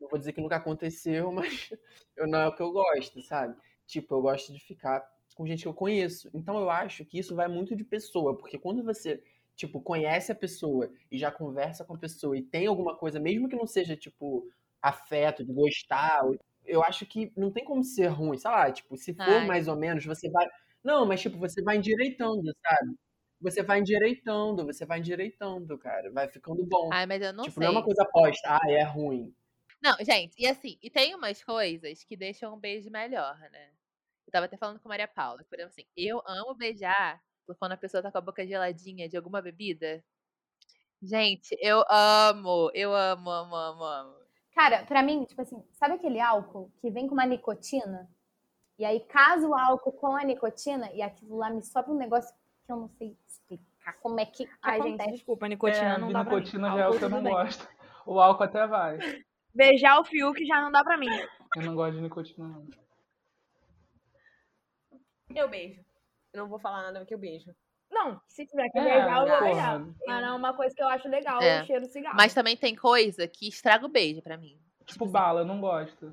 não 0.00 0.08
vou 0.08 0.18
dizer 0.18 0.32
que 0.32 0.40
nunca 0.40 0.56
aconteceu, 0.56 1.30
mas 1.32 1.70
eu 2.16 2.26
não 2.26 2.40
é 2.40 2.48
o 2.48 2.54
que 2.54 2.62
eu 2.62 2.72
gosto, 2.72 3.22
sabe? 3.22 3.56
Tipo, 3.86 4.14
eu 4.16 4.22
gosto 4.22 4.52
de 4.52 4.60
ficar 4.60 5.00
com 5.34 5.46
gente 5.46 5.62
que 5.62 5.68
eu 5.68 5.74
conheço. 5.74 6.30
Então 6.34 6.58
eu 6.58 6.68
acho 6.70 7.04
que 7.04 7.18
isso 7.18 7.34
vai 7.34 7.48
muito 7.48 7.74
de 7.76 7.84
pessoa, 7.84 8.36
porque 8.36 8.58
quando 8.58 8.82
você, 8.82 9.22
tipo, 9.58 9.80
conhece 9.80 10.30
a 10.30 10.36
pessoa 10.36 10.88
e 11.10 11.18
já 11.18 11.32
conversa 11.32 11.84
com 11.84 11.94
a 11.94 11.98
pessoa 11.98 12.38
e 12.38 12.42
tem 12.42 12.68
alguma 12.68 12.96
coisa, 12.96 13.18
mesmo 13.18 13.48
que 13.48 13.56
não 13.56 13.66
seja, 13.66 13.96
tipo, 13.96 14.48
afeto, 14.80 15.44
de 15.44 15.52
gostar, 15.52 16.22
eu 16.64 16.80
acho 16.84 17.04
que 17.04 17.32
não 17.36 17.50
tem 17.50 17.64
como 17.64 17.82
ser 17.82 18.06
ruim, 18.06 18.38
sei 18.38 18.50
lá, 18.50 18.70
tipo, 18.70 18.96
se 18.96 19.12
for 19.12 19.24
Ai. 19.24 19.46
mais 19.46 19.66
ou 19.66 19.74
menos, 19.74 20.06
você 20.06 20.30
vai. 20.30 20.46
Não, 20.82 21.04
mas 21.04 21.20
tipo, 21.20 21.36
você 21.36 21.60
vai 21.60 21.76
endireitando, 21.76 22.54
sabe? 22.62 22.94
Você 23.40 23.62
vai 23.64 23.80
endireitando, 23.80 24.64
você 24.64 24.86
vai 24.86 25.00
endireitando, 25.00 25.76
cara. 25.76 26.10
Vai 26.12 26.28
ficando 26.28 26.64
bom. 26.64 26.90
Ai, 26.92 27.06
mas 27.06 27.20
eu 27.20 27.32
não 27.32 27.44
tipo, 27.44 27.54
sei. 27.54 27.62
não 27.64 27.74
é 27.74 27.76
uma 27.76 27.84
coisa 27.84 28.04
posta, 28.04 28.48
ah, 28.48 28.70
é 28.70 28.84
ruim. 28.84 29.34
Não, 29.82 29.96
gente, 30.04 30.34
e 30.38 30.46
assim, 30.46 30.78
e 30.80 30.88
tem 30.88 31.16
umas 31.16 31.42
coisas 31.42 32.04
que 32.04 32.16
deixam 32.16 32.54
um 32.54 32.60
beijo 32.60 32.90
melhor, 32.90 33.36
né? 33.50 33.70
Eu 34.24 34.30
tava 34.30 34.46
até 34.46 34.56
falando 34.56 34.78
com 34.78 34.88
a 34.88 34.90
Maria 34.90 35.08
Paula, 35.08 35.44
por 35.48 35.58
exemplo, 35.58 35.74
assim, 35.76 35.88
eu 35.96 36.22
amo 36.26 36.54
beijar 36.54 37.20
quando 37.54 37.72
a 37.72 37.76
pessoa 37.76 38.02
tá 38.02 38.10
com 38.10 38.18
a 38.18 38.22
boca 38.22 38.46
geladinha 38.46 39.08
de 39.08 39.16
alguma 39.16 39.40
bebida. 39.40 40.02
Gente, 41.00 41.56
eu 41.60 41.84
amo, 41.88 42.70
eu 42.74 42.94
amo, 42.94 43.30
amo, 43.30 43.54
amo, 43.54 43.84
amo. 43.84 44.14
Cara, 44.54 44.84
pra 44.84 45.02
mim, 45.02 45.24
tipo 45.24 45.40
assim, 45.40 45.62
sabe 45.72 45.94
aquele 45.94 46.20
álcool 46.20 46.72
que 46.80 46.90
vem 46.90 47.06
com 47.06 47.14
uma 47.14 47.26
nicotina? 47.26 48.10
E 48.78 48.84
aí 48.84 49.00
casa 49.00 49.46
o 49.46 49.54
álcool 49.54 49.92
com 49.92 50.16
a 50.16 50.24
nicotina 50.24 50.90
e 50.92 51.02
aquilo 51.02 51.36
lá 51.36 51.50
me 51.50 51.62
sobe 51.62 51.90
um 51.90 51.96
negócio 51.96 52.34
que 52.64 52.72
eu 52.72 52.76
não 52.76 52.88
sei 52.88 53.16
explicar 53.26 53.92
como 54.00 54.20
é 54.20 54.26
que, 54.26 54.46
que 54.46 54.52
Ai, 54.62 54.82
gente, 54.82 54.94
acontece. 54.94 55.12
desculpa, 55.12 55.46
a 55.46 55.48
nicotina 55.48 55.94
é, 55.94 55.98
não 55.98 56.12
dá 56.12 56.24
pra 56.24 56.34
mim. 56.34 56.40
nicotina 56.40 56.68
já 56.70 56.74
é 56.74 56.80
o 56.80 56.84
Álcool, 56.84 56.98
que 56.98 57.04
eu 57.04 57.10
não 57.10 57.22
gosto. 57.22 57.68
O 58.06 58.20
álcool 58.20 58.44
até 58.44 58.66
vai. 58.66 58.98
Beijar 59.54 60.00
o 60.00 60.04
Fiuk 60.04 60.44
já 60.46 60.60
não 60.60 60.70
dá 60.70 60.82
pra 60.82 60.96
mim. 60.96 61.08
Eu 61.56 61.62
não 61.62 61.74
gosto 61.74 61.96
de 61.96 62.02
nicotina, 62.02 62.48
não. 62.48 62.66
Eu 65.34 65.48
beijo. 65.48 65.87
Eu 66.32 66.42
não 66.42 66.48
vou 66.48 66.58
falar 66.58 66.82
nada 66.82 66.98
porque 67.00 67.14
eu 67.14 67.18
beijo. 67.18 67.50
Não, 67.90 68.20
se 68.26 68.44
tiver 68.46 68.68
que 68.70 68.78
É, 68.78 68.84
beijar, 68.84 69.22
eu 69.22 69.28
vou 69.28 69.40
beijar. 69.40 69.80
Mas 70.06 70.22
não 70.22 70.28
é 70.28 70.32
uma 70.36 70.54
coisa 70.54 70.74
que 70.74 70.82
eu 70.82 70.88
acho 70.88 71.08
legal, 71.08 71.40
É. 71.42 71.62
o 71.62 71.66
cheiro 71.66 71.86
do 71.86 71.90
cigarro. 71.90 72.16
Mas 72.16 72.34
também 72.34 72.56
tem 72.56 72.74
coisa 72.76 73.26
que 73.26 73.48
estraga 73.48 73.86
o 73.86 73.88
beijo 73.88 74.20
pra 74.22 74.36
mim. 74.36 74.60
Tipo, 74.84 75.06
bala, 75.06 75.40
eu 75.40 75.44
não 75.46 75.60
gosto. 75.60 76.12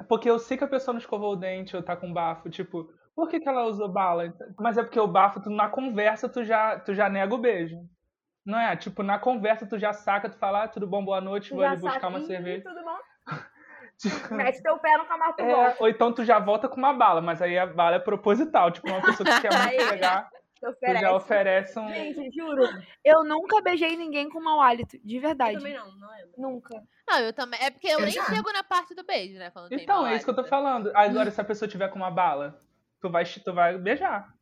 É 0.00 0.04
Porque 0.04 0.28
eu 0.28 0.38
sei 0.38 0.56
que 0.56 0.64
a 0.64 0.68
pessoa 0.68 0.92
não 0.94 1.00
escovou 1.00 1.32
o 1.32 1.36
dente 1.36 1.76
ou 1.76 1.82
tá 1.82 1.94
com 1.96 2.12
bafo. 2.12 2.48
Tipo, 2.48 2.90
por 3.14 3.28
que, 3.28 3.40
que 3.40 3.48
ela 3.48 3.64
usou 3.66 3.88
bala? 3.88 4.34
Mas 4.58 4.78
é 4.78 4.82
porque 4.82 4.98
o 4.98 5.06
bafo, 5.06 5.40
tu, 5.40 5.50
na 5.50 5.68
conversa, 5.68 6.28
tu 6.28 6.42
já, 6.44 6.80
tu 6.80 6.94
já 6.94 7.08
nega 7.10 7.34
o 7.34 7.38
beijo. 7.38 7.76
Não 8.44 8.58
é? 8.58 8.74
Tipo, 8.76 9.02
na 9.02 9.18
conversa, 9.18 9.66
tu 9.66 9.78
já 9.78 9.92
saca, 9.92 10.28
tu 10.30 10.36
fala, 10.38 10.64
ah, 10.64 10.68
tudo 10.68 10.86
bom, 10.86 11.04
boa 11.04 11.20
noite, 11.20 11.50
Tu 11.50 11.54
vou 11.54 11.62
já 11.64 11.72
ali 11.72 11.80
buscar 11.80 12.08
uma 12.08 12.18
"Ih, 12.20 12.26
cerveja. 12.26 12.64
Tudo 12.70 12.82
bom? 12.84 12.98
Tipo, 14.02 14.34
Mete 14.34 14.60
teu 14.62 14.78
pé 14.78 14.96
no 14.98 15.04
camarão 15.06 15.34
tu 15.36 15.42
é, 15.42 15.76
ou 15.78 15.88
então 15.88 16.12
tu 16.12 16.24
já 16.24 16.38
volta 16.40 16.68
com 16.68 16.76
uma 16.76 16.92
bala, 16.92 17.20
mas 17.20 17.40
aí 17.40 17.56
a 17.58 17.66
bala 17.66 17.96
é 17.96 17.98
proposital. 18.00 18.70
Tipo, 18.72 18.88
uma 18.88 19.00
pessoa 19.00 19.28
que 19.28 19.40
quer 19.40 19.52
muito 19.56 19.88
pegar, 19.90 20.28
Tu 20.62 20.66
tu 20.66 20.68
oferece. 20.70 21.00
já 21.00 21.16
oferece 21.16 21.78
um. 21.78 21.88
Gente, 21.88 22.30
juro, 22.36 22.62
eu 23.04 23.24
nunca 23.24 23.60
beijei 23.62 23.96
ninguém 23.96 24.28
com 24.28 24.40
mau 24.40 24.60
hálito, 24.60 24.96
de 25.04 25.16
Eu 25.16 25.22
verdade. 25.22 25.56
também 25.56 25.74
não, 25.74 25.90
não 25.96 26.08
lembro. 26.10 26.30
Nunca. 26.38 26.82
Não, 27.08 27.18
eu 27.18 27.32
também. 27.32 27.60
É 27.60 27.70
porque 27.70 27.88
eu, 27.88 27.98
Eu 27.98 28.04
nem 28.04 28.10
já. 28.14 28.24
chego 28.26 28.52
na 28.52 28.62
parte 28.62 28.94
do 28.94 29.04
beijo, 29.04 29.38
né? 29.38 29.52
Então, 29.72 30.06
é 30.06 30.14
isso 30.14 30.24
que 30.24 30.30
eu 30.30 30.34
tô 30.34 30.40
hálito. 30.42 30.50
falando. 30.50 30.92
Agora, 30.94 31.30
se 31.32 31.40
a 31.40 31.44
pessoa 31.44 31.68
tiver 31.68 31.88
com 31.88 31.96
uma 31.96 32.10
bala, 32.12 32.56
tu 33.00 33.10
vai, 33.10 33.24
tu 33.24 33.52
vai 33.52 33.76
beijar. 33.76 34.32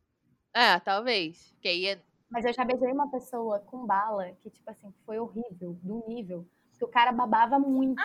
É, 0.53 0.79
talvez. 0.79 1.55
Que 1.61 1.67
aí 1.69 1.87
é. 1.87 1.99
Mas 2.29 2.45
eu 2.45 2.53
já 2.53 2.63
beijei 2.63 2.91
uma 2.91 3.09
pessoa 3.09 3.59
com 3.59 3.85
bala 3.85 4.29
que, 4.41 4.49
tipo 4.49 4.69
assim, 4.69 4.93
foi 5.05 5.19
horrível, 5.19 5.75
do 5.81 6.03
nível. 6.07 6.45
Que 6.81 6.85
o 6.85 6.87
cara 6.87 7.11
babava 7.11 7.59
muito. 7.59 8.01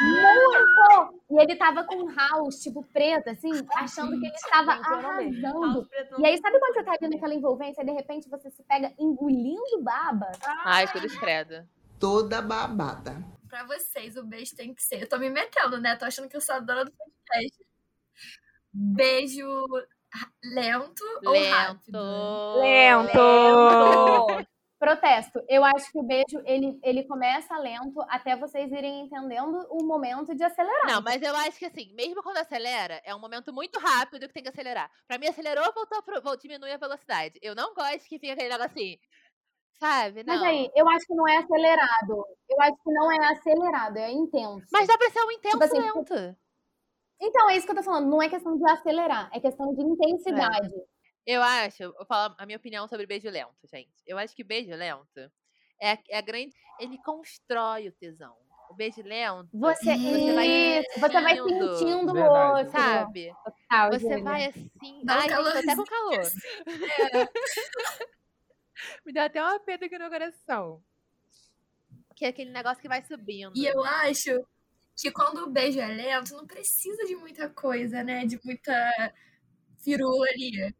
Muito! 0.00 1.20
E 1.28 1.42
ele 1.42 1.56
tava 1.56 1.82
com 1.82 2.06
house, 2.14 2.62
tipo, 2.62 2.84
preto, 2.92 3.30
assim, 3.30 3.50
achando 3.74 4.12
que 4.20 4.26
ele 4.26 4.34
estava 4.36 4.74
arrasando. 4.74 5.88
E 6.18 6.24
aí, 6.24 6.38
sabe 6.38 6.60
quando 6.60 6.74
você 6.74 6.84
tá 6.84 6.92
ali 6.92 7.12
naquela 7.12 7.34
envolvência 7.34 7.82
e 7.82 7.84
de 7.84 7.90
repente 7.90 8.28
você 8.30 8.48
se 8.48 8.62
pega 8.62 8.92
engolindo 8.96 9.82
baba? 9.82 10.30
Ai, 10.64 10.86
cruz 10.86 11.18
credo. 11.18 11.68
toda 11.98 12.40
babada. 12.40 13.16
Pra 13.48 13.64
vocês, 13.64 14.16
o 14.16 14.22
beijo 14.24 14.54
tem 14.54 14.72
que 14.72 14.84
ser. 14.84 15.02
Eu 15.02 15.08
tô 15.08 15.18
me 15.18 15.28
metendo, 15.28 15.80
né? 15.80 15.96
Tô 15.96 16.04
achando 16.04 16.28
que 16.28 16.36
eu 16.36 16.40
sou 16.40 16.54
a 16.54 16.60
dona 16.60 16.84
do 16.84 16.92
podcast. 16.92 17.66
Beijo 18.72 19.66
ra- 20.14 20.30
lento, 20.44 21.02
ou 21.24 21.50
rápido? 21.50 21.98
Lento. 22.60 23.18
Lento! 23.18 24.46
Protesto. 24.78 25.42
Eu 25.48 25.64
acho 25.64 25.90
que 25.90 25.98
o 25.98 26.02
beijo, 26.02 26.38
ele, 26.44 26.78
ele 26.82 27.04
começa 27.06 27.56
lento 27.58 27.98
até 28.10 28.36
vocês 28.36 28.70
irem 28.70 29.06
entendendo 29.06 29.66
o 29.70 29.84
momento 29.86 30.34
de 30.34 30.44
acelerar. 30.44 30.86
Não, 30.86 31.00
mas 31.00 31.22
eu 31.22 31.34
acho 31.34 31.58
que 31.58 31.64
assim, 31.64 31.94
mesmo 31.94 32.22
quando 32.22 32.36
acelera, 32.38 33.00
é 33.04 33.14
um 33.14 33.18
momento 33.18 33.52
muito 33.54 33.78
rápido 33.78 34.26
que 34.28 34.34
tem 34.34 34.42
que 34.42 34.50
acelerar. 34.50 34.90
Pra 35.08 35.16
mim, 35.16 35.28
acelerou, 35.28 35.64
voltou, 35.74 36.02
pro- 36.02 36.20
vou 36.20 36.36
diminuir 36.36 36.72
a 36.72 36.76
velocidade. 36.76 37.38
Eu 37.40 37.54
não 37.54 37.72
gosto 37.74 38.00
que 38.06 38.18
fique 38.18 38.30
aquele 38.30 38.50
negócio 38.50 38.72
assim, 38.72 38.98
sabe? 39.80 40.22
Não. 40.24 40.34
Mas 40.34 40.42
aí, 40.42 40.70
eu 40.76 40.86
acho 40.90 41.06
que 41.06 41.14
não 41.14 41.26
é 41.26 41.38
acelerado. 41.38 42.26
Eu 42.50 42.60
acho 42.60 42.76
que 42.76 42.92
não 42.92 43.10
é 43.12 43.26
acelerado, 43.32 43.96
é 43.96 44.10
intenso. 44.10 44.66
Mas 44.70 44.86
dá 44.86 44.98
pra 44.98 45.08
ser 45.10 45.24
um 45.24 45.30
intenso 45.32 45.62
assim, 45.64 45.80
lento. 45.80 46.36
Então, 47.18 47.48
é 47.48 47.56
isso 47.56 47.64
que 47.64 47.72
eu 47.72 47.76
tô 47.76 47.82
falando. 47.82 48.10
Não 48.10 48.20
é 48.22 48.28
questão 48.28 48.58
de 48.58 48.70
acelerar, 48.70 49.30
é 49.32 49.40
questão 49.40 49.74
de 49.74 49.82
intensidade. 49.82 50.70
Eu 51.26 51.42
acho, 51.42 51.82
eu 51.82 51.92
vou 51.94 52.06
falar 52.06 52.34
a 52.38 52.46
minha 52.46 52.56
opinião 52.58 52.86
sobre 52.86 53.04
beijo 53.06 53.28
lento, 53.28 53.56
gente. 53.72 53.90
Eu 54.06 54.16
acho 54.16 54.34
que 54.34 54.44
beijo 54.44 54.70
lento 54.74 55.20
é, 55.80 55.92
a- 55.92 55.98
é 56.10 56.18
a 56.18 56.20
grande. 56.20 56.54
Ele 56.78 56.96
constrói 56.98 57.88
o 57.88 57.92
tesão. 57.92 58.36
O 58.70 58.74
beijo 58.74 59.02
lento. 59.02 59.48
Você, 59.52 59.96
Você 59.96 60.34
vai 60.34 60.48
isso, 60.78 61.00
você 61.00 61.20
vai 61.20 61.36
sentindo. 61.36 62.12
o 62.12 62.18
outro. 62.56 62.70
Sabe? 62.72 63.32
Total, 63.44 63.90
Você 63.92 64.22
vai 64.22 64.46
assim. 64.46 65.00
Dá 65.04 65.14
Ai, 65.20 65.28
até 65.32 65.76
com 65.76 65.84
calor. 65.84 66.22
Me 69.04 69.12
deu 69.12 69.22
até 69.22 69.42
uma 69.42 69.58
pedra 69.60 69.86
aqui 69.86 69.98
no 69.98 70.10
coração. 70.10 70.82
Que 72.14 72.24
é 72.24 72.28
aquele 72.28 72.50
negócio 72.50 72.80
que 72.80 72.88
vai 72.88 73.02
subindo. 73.04 73.52
E 73.56 73.66
eu 73.66 73.82
acho 73.84 74.46
que 74.96 75.10
quando 75.10 75.44
o 75.44 75.50
beijo 75.50 75.80
é 75.80 75.86
lento, 75.88 76.34
não 76.34 76.46
precisa 76.46 77.04
de 77.04 77.14
muita 77.16 77.48
coisa, 77.50 78.02
né? 78.02 78.24
De 78.26 78.38
muita 78.44 78.72
firula 79.82 80.26
ali. 80.28 80.74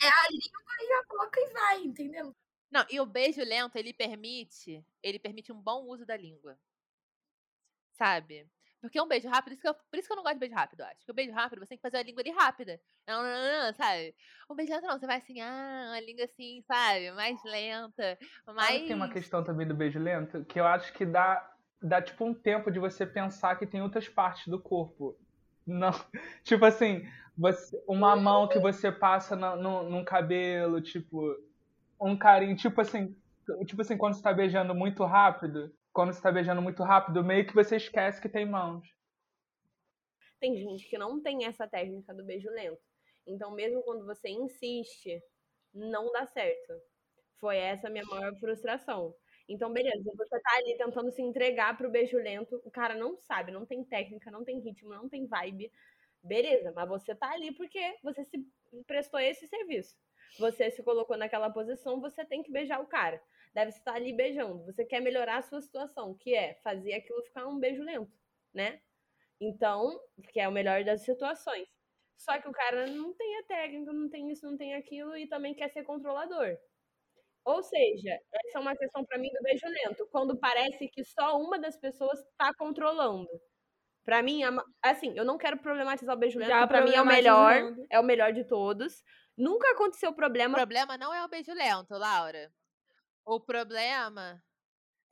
É 0.00 0.08
a 0.08 0.28
língua 0.30 0.74
e 0.80 0.92
a 0.92 1.02
boca 1.08 1.40
e 1.40 1.52
vai, 1.52 1.84
entendeu? 1.84 2.34
Não, 2.70 2.84
e 2.90 3.00
o 3.00 3.06
beijo 3.06 3.42
lento, 3.42 3.76
ele 3.76 3.92
permite, 3.92 4.84
ele 5.02 5.18
permite 5.18 5.52
um 5.52 5.60
bom 5.60 5.84
uso 5.84 6.04
da 6.04 6.16
língua. 6.16 6.58
Sabe? 7.92 8.46
Porque 8.80 9.00
um 9.00 9.08
beijo 9.08 9.28
rápido, 9.28 9.54
isso 9.54 9.66
eu- 9.66 9.74
por 9.74 9.98
isso 9.98 10.06
que 10.06 10.12
eu 10.12 10.16
não 10.16 10.22
gosto 10.22 10.34
de 10.36 10.40
beijo 10.40 10.54
rápido, 10.54 10.82
acho. 10.82 10.98
Porque 10.98 11.10
o 11.10 11.14
beijo 11.14 11.32
rápido, 11.32 11.58
você 11.58 11.70
tem 11.70 11.78
que 11.78 11.82
fazer 11.82 11.96
a 11.96 12.02
língua 12.02 12.22
ali 12.22 12.30
rápida. 12.30 12.80
Não, 13.06 13.22
não, 13.22 13.28
não, 13.28 13.66
não, 13.66 13.74
sabe? 13.74 14.14
Um 14.48 14.54
beijo 14.54 14.72
lento 14.72 14.86
não, 14.86 14.98
você 14.98 15.06
vai 15.06 15.16
assim, 15.18 15.40
ah, 15.40 15.86
uma 15.88 16.00
língua 16.00 16.24
assim, 16.24 16.62
sabe? 16.62 17.10
Mais 17.12 17.42
lenta, 17.42 18.16
mais... 18.46 18.82
que 18.82 18.86
tem 18.86 18.96
uma 18.96 19.08
questão 19.08 19.42
também 19.42 19.66
do 19.66 19.74
beijo 19.74 19.98
lento, 19.98 20.44
que 20.44 20.60
eu 20.60 20.66
acho 20.66 20.92
que 20.92 21.04
dá, 21.04 21.52
dá 21.82 22.00
tipo 22.00 22.24
um 22.24 22.34
tempo 22.34 22.70
de 22.70 22.78
você 22.78 23.04
pensar 23.04 23.56
que 23.58 23.66
tem 23.66 23.82
outras 23.82 24.08
partes 24.08 24.46
do 24.46 24.60
corpo. 24.60 25.18
Não, 25.68 25.90
tipo 26.42 26.64
assim, 26.64 27.06
você, 27.36 27.80
uma 27.86 28.16
mão 28.16 28.48
que 28.48 28.58
você 28.58 28.90
passa 28.90 29.36
no, 29.36 29.82
num 29.88 30.04
cabelo, 30.04 30.80
tipo, 30.80 31.36
um 32.00 32.16
carinho, 32.16 32.56
tipo 32.56 32.80
assim, 32.80 33.14
tipo 33.66 33.82
assim, 33.82 33.96
quando 33.96 34.14
você 34.14 34.22
tá 34.22 34.32
beijando 34.32 34.74
muito 34.74 35.04
rápido, 35.04 35.72
quando 35.92 36.12
você 36.12 36.22
tá 36.22 36.32
beijando 36.32 36.62
muito 36.62 36.82
rápido, 36.82 37.22
meio 37.22 37.46
que 37.46 37.54
você 37.54 37.76
esquece 37.76 38.20
que 38.20 38.28
tem 38.28 38.46
mãos. 38.46 38.88
Tem 40.40 40.56
gente 40.56 40.88
que 40.88 40.96
não 40.96 41.20
tem 41.20 41.44
essa 41.44 41.66
técnica 41.66 42.14
do 42.14 42.24
beijo 42.24 42.48
lento. 42.50 42.80
Então, 43.26 43.50
mesmo 43.50 43.82
quando 43.82 44.06
você 44.06 44.28
insiste, 44.30 45.20
não 45.74 46.10
dá 46.12 46.24
certo. 46.26 46.72
Foi 47.38 47.56
essa 47.56 47.88
a 47.88 47.90
minha 47.90 48.04
maior 48.04 48.34
frustração. 48.36 49.14
Então, 49.48 49.72
beleza, 49.72 50.12
você 50.16 50.40
tá 50.40 50.50
ali 50.58 50.76
tentando 50.76 51.10
se 51.10 51.22
entregar 51.22 51.76
pro 51.76 51.90
beijo 51.90 52.18
lento, 52.18 52.60
o 52.64 52.70
cara 52.70 52.94
não 52.94 53.16
sabe, 53.16 53.50
não 53.50 53.64
tem 53.64 53.82
técnica, 53.84 54.30
não 54.30 54.44
tem 54.44 54.60
ritmo, 54.60 54.90
não 54.90 55.08
tem 55.08 55.26
vibe. 55.26 55.72
Beleza, 56.22 56.72
mas 56.74 56.88
você 56.88 57.14
tá 57.14 57.30
ali 57.32 57.52
porque 57.54 57.96
você 58.02 58.24
se 58.24 58.46
prestou 58.86 59.18
esse 59.20 59.46
serviço. 59.46 59.96
Você 60.38 60.70
se 60.70 60.82
colocou 60.82 61.16
naquela 61.16 61.50
posição, 61.50 62.00
você 62.00 62.24
tem 62.24 62.42
que 62.42 62.52
beijar 62.52 62.80
o 62.80 62.86
cara. 62.86 63.22
Deve 63.54 63.70
estar 63.70 63.94
ali 63.94 64.12
beijando. 64.12 64.64
Você 64.66 64.84
quer 64.84 65.00
melhorar 65.00 65.38
a 65.38 65.42
sua 65.42 65.60
situação, 65.62 66.14
que 66.14 66.34
é 66.34 66.54
fazer 66.56 66.92
aquilo 66.94 67.22
ficar 67.22 67.46
um 67.46 67.58
beijo 67.58 67.82
lento, 67.82 68.12
né? 68.52 68.82
Então, 69.40 70.00
que 70.32 70.40
é 70.40 70.48
o 70.48 70.52
melhor 70.52 70.84
das 70.84 71.02
situações. 71.02 71.68
Só 72.16 72.40
que 72.40 72.48
o 72.48 72.52
cara 72.52 72.86
não 72.88 73.14
tem 73.14 73.38
a 73.38 73.44
técnica, 73.44 73.92
não 73.92 74.08
tem 74.10 74.30
isso, 74.30 74.46
não 74.46 74.56
tem 74.58 74.74
aquilo 74.74 75.16
e 75.16 75.28
também 75.28 75.54
quer 75.54 75.70
ser 75.70 75.84
controlador. 75.84 76.58
Ou 77.48 77.62
seja, 77.62 78.10
essa 78.30 78.58
é 78.58 78.60
uma 78.60 78.76
questão 78.76 79.02
pra 79.06 79.16
mim 79.16 79.30
do 79.30 79.42
beijo 79.42 79.66
lento, 79.66 80.06
quando 80.12 80.38
parece 80.38 80.86
que 80.88 81.02
só 81.02 81.38
uma 81.40 81.58
das 81.58 81.78
pessoas 81.78 82.22
tá 82.36 82.52
controlando. 82.52 83.26
Pra 84.04 84.22
mim, 84.22 84.42
assim, 84.82 85.14
eu 85.16 85.24
não 85.24 85.38
quero 85.38 85.56
problematizar 85.56 86.14
o 86.14 86.18
beijo 86.18 86.38
lento, 86.38 86.68
pra 86.68 86.82
mim 86.82 86.94
é 86.94 87.00
o 87.00 87.06
melhor, 87.06 87.74
é 87.90 87.98
o 87.98 88.02
melhor 88.02 88.34
de 88.34 88.44
todos. 88.44 89.02
Nunca 89.36 89.70
aconteceu 89.70 90.10
O 90.10 90.14
problema 90.14 90.58
problema 90.58 90.98
não 90.98 91.14
é 91.14 91.24
o 91.24 91.28
beijo 91.28 91.54
lento, 91.54 91.96
Laura. 91.96 92.52
O 93.24 93.40
problema 93.40 94.42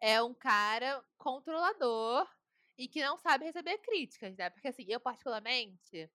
é 0.00 0.22
um 0.22 0.34
cara 0.34 1.02
controlador 1.16 2.28
e 2.76 2.86
que 2.86 3.02
não 3.02 3.16
sabe 3.16 3.46
receber 3.46 3.78
críticas, 3.78 4.36
né? 4.36 4.50
Porque 4.50 4.68
assim, 4.68 4.84
eu 4.88 5.00
particularmente, 5.00 6.10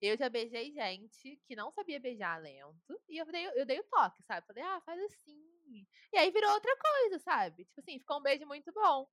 eu 0.00 0.16
já 0.16 0.28
beijei 0.28 0.72
gente 0.72 1.40
que 1.46 1.56
não 1.56 1.72
sabia 1.72 1.98
beijar 1.98 2.40
lento 2.40 3.00
e 3.08 3.18
eu 3.18 3.26
dei, 3.26 3.46
eu 3.46 3.66
dei 3.66 3.80
o 3.80 3.84
toque, 3.84 4.22
sabe? 4.22 4.46
Falei, 4.46 4.62
ah, 4.62 4.80
faz 4.84 5.00
assim. 5.02 5.86
E 6.12 6.18
aí 6.18 6.30
virou 6.30 6.50
outra 6.52 6.74
coisa, 6.76 7.18
sabe? 7.18 7.64
Tipo 7.64 7.80
assim, 7.80 7.98
ficou 7.98 8.18
um 8.18 8.22
beijo 8.22 8.46
muito 8.46 8.72
bom. 8.72 9.08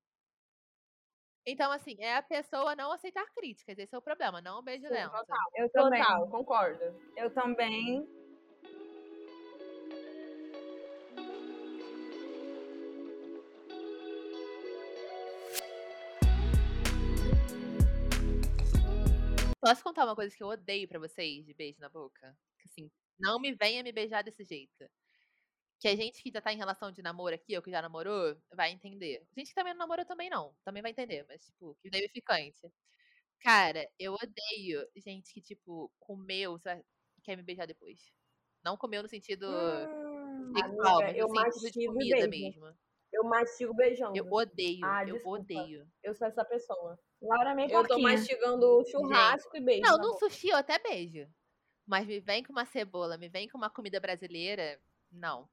Então, 1.45 1.71
assim, 1.71 1.95
é 2.00 2.15
a 2.15 2.24
pessoa 2.24 2.76
não 2.76 2.91
aceitar 2.91 3.26
críticas. 3.36 3.78
Esse 3.78 3.93
é 3.93 3.98
o 3.98 4.02
problema, 4.02 4.41
não 4.41 4.60
o 4.60 4.63
beijo 4.63 4.88
Sim, 4.88 4.93
lento. 4.93 5.12
total. 5.12 5.38
Eu 5.56 5.69
também. 5.69 6.02
Total, 6.02 6.30
concordo. 6.30 7.02
Eu 7.15 7.34
também. 7.34 8.08
Posso 19.65 19.84
contar 19.84 20.06
uma 20.06 20.15
coisa 20.15 20.36
que 20.38 20.43
eu 20.43 20.47
odeio 20.47 20.88
pra 20.88 20.99
vocês 20.99 21.43
de 21.43 21.51
beijo 21.51 21.82
na 21.82 21.89
boca? 21.89 22.38
Assim, 22.63 22.91
não 23.19 23.39
me 23.39 23.51
venha 23.56 23.82
me 23.82 23.91
beijar 23.91 24.21
desse 24.23 24.43
jeito. 24.43 24.86
Que 25.80 25.88
a 25.89 25.95
gente 25.95 26.21
que 26.23 26.32
já 26.32 26.41
tá 26.41 26.54
em 26.54 26.58
relação 26.58 26.91
de 26.91 27.01
namoro 27.01 27.36
aqui, 27.36 27.56
ou 27.56 27.63
que 27.63 27.71
já 27.71 27.82
namorou, 27.82 28.38
vai 28.54 28.71
entender. 28.71 29.28
Gente 29.38 29.49
que 29.49 29.56
também 29.56 29.73
não 29.73 29.80
namorou 29.80 30.06
também 30.06 30.30
não, 30.30 30.56
também 30.63 30.84
vai 30.84 30.91
entender, 30.91 31.25
mas, 31.28 31.45
tipo, 31.45 31.75
que 31.82 31.89
teve 31.89 32.10
ficante. 32.10 32.71
Cara, 33.41 33.89
eu 33.99 34.13
odeio 34.15 34.88
gente 34.97 35.34
que, 35.34 35.41
tipo, 35.41 35.91
comeu 35.99 36.58
e 37.17 37.21
quer 37.23 37.38
me 37.38 37.43
beijar 37.43 37.67
depois. 37.67 38.13
Não 38.63 38.78
comeu 38.78 39.04
no 39.04 39.10
sentido 39.10 39.47
Hum, 39.47 40.54
sexual, 40.56 40.99
amiga, 40.99 41.13
mas 41.13 41.17
eu 41.17 41.28
no 41.28 41.30
sentido 41.30 41.71
de 41.71 41.80
comida 41.82 42.28
mesmo. 42.28 42.78
Eu 43.15 43.23
mastigo 43.23 43.73
beijando. 43.73 44.17
Eu 44.17 44.25
odeio, 44.32 44.84
Ah, 44.86 45.01
eu 45.08 45.13
desculpa. 45.15 45.39
odeio. 45.39 45.88
Eu 46.04 46.13
sou 46.13 46.28
essa 46.28 46.43
pessoa. 46.43 46.99
Laura 47.21 47.51
é 47.51 47.56
meio 47.56 47.71
Eu 47.71 47.82
tô 47.84 47.88
porquinha. 47.88 48.10
mastigando 48.12 48.84
churrasco 48.91 49.56
e 49.58 49.62
beijo. 49.62 49.82
Não, 49.82 49.97
na 49.97 50.04
no 50.04 50.10
boca. 50.13 50.19
sushi 50.30 50.49
eu 50.49 50.58
até 50.58 50.78
beijo. 50.80 51.28
Mas 51.88 52.06
me 52.08 52.19
vem 52.19 52.43
com 52.43 52.51
uma 52.51 52.65
cebola, 52.65 53.17
me 53.17 53.30
vem 53.30 53.47
com 53.47 53.58
uma 53.58 53.69
comida 53.69 53.99
brasileira, 53.99 54.80
não. 55.12 55.47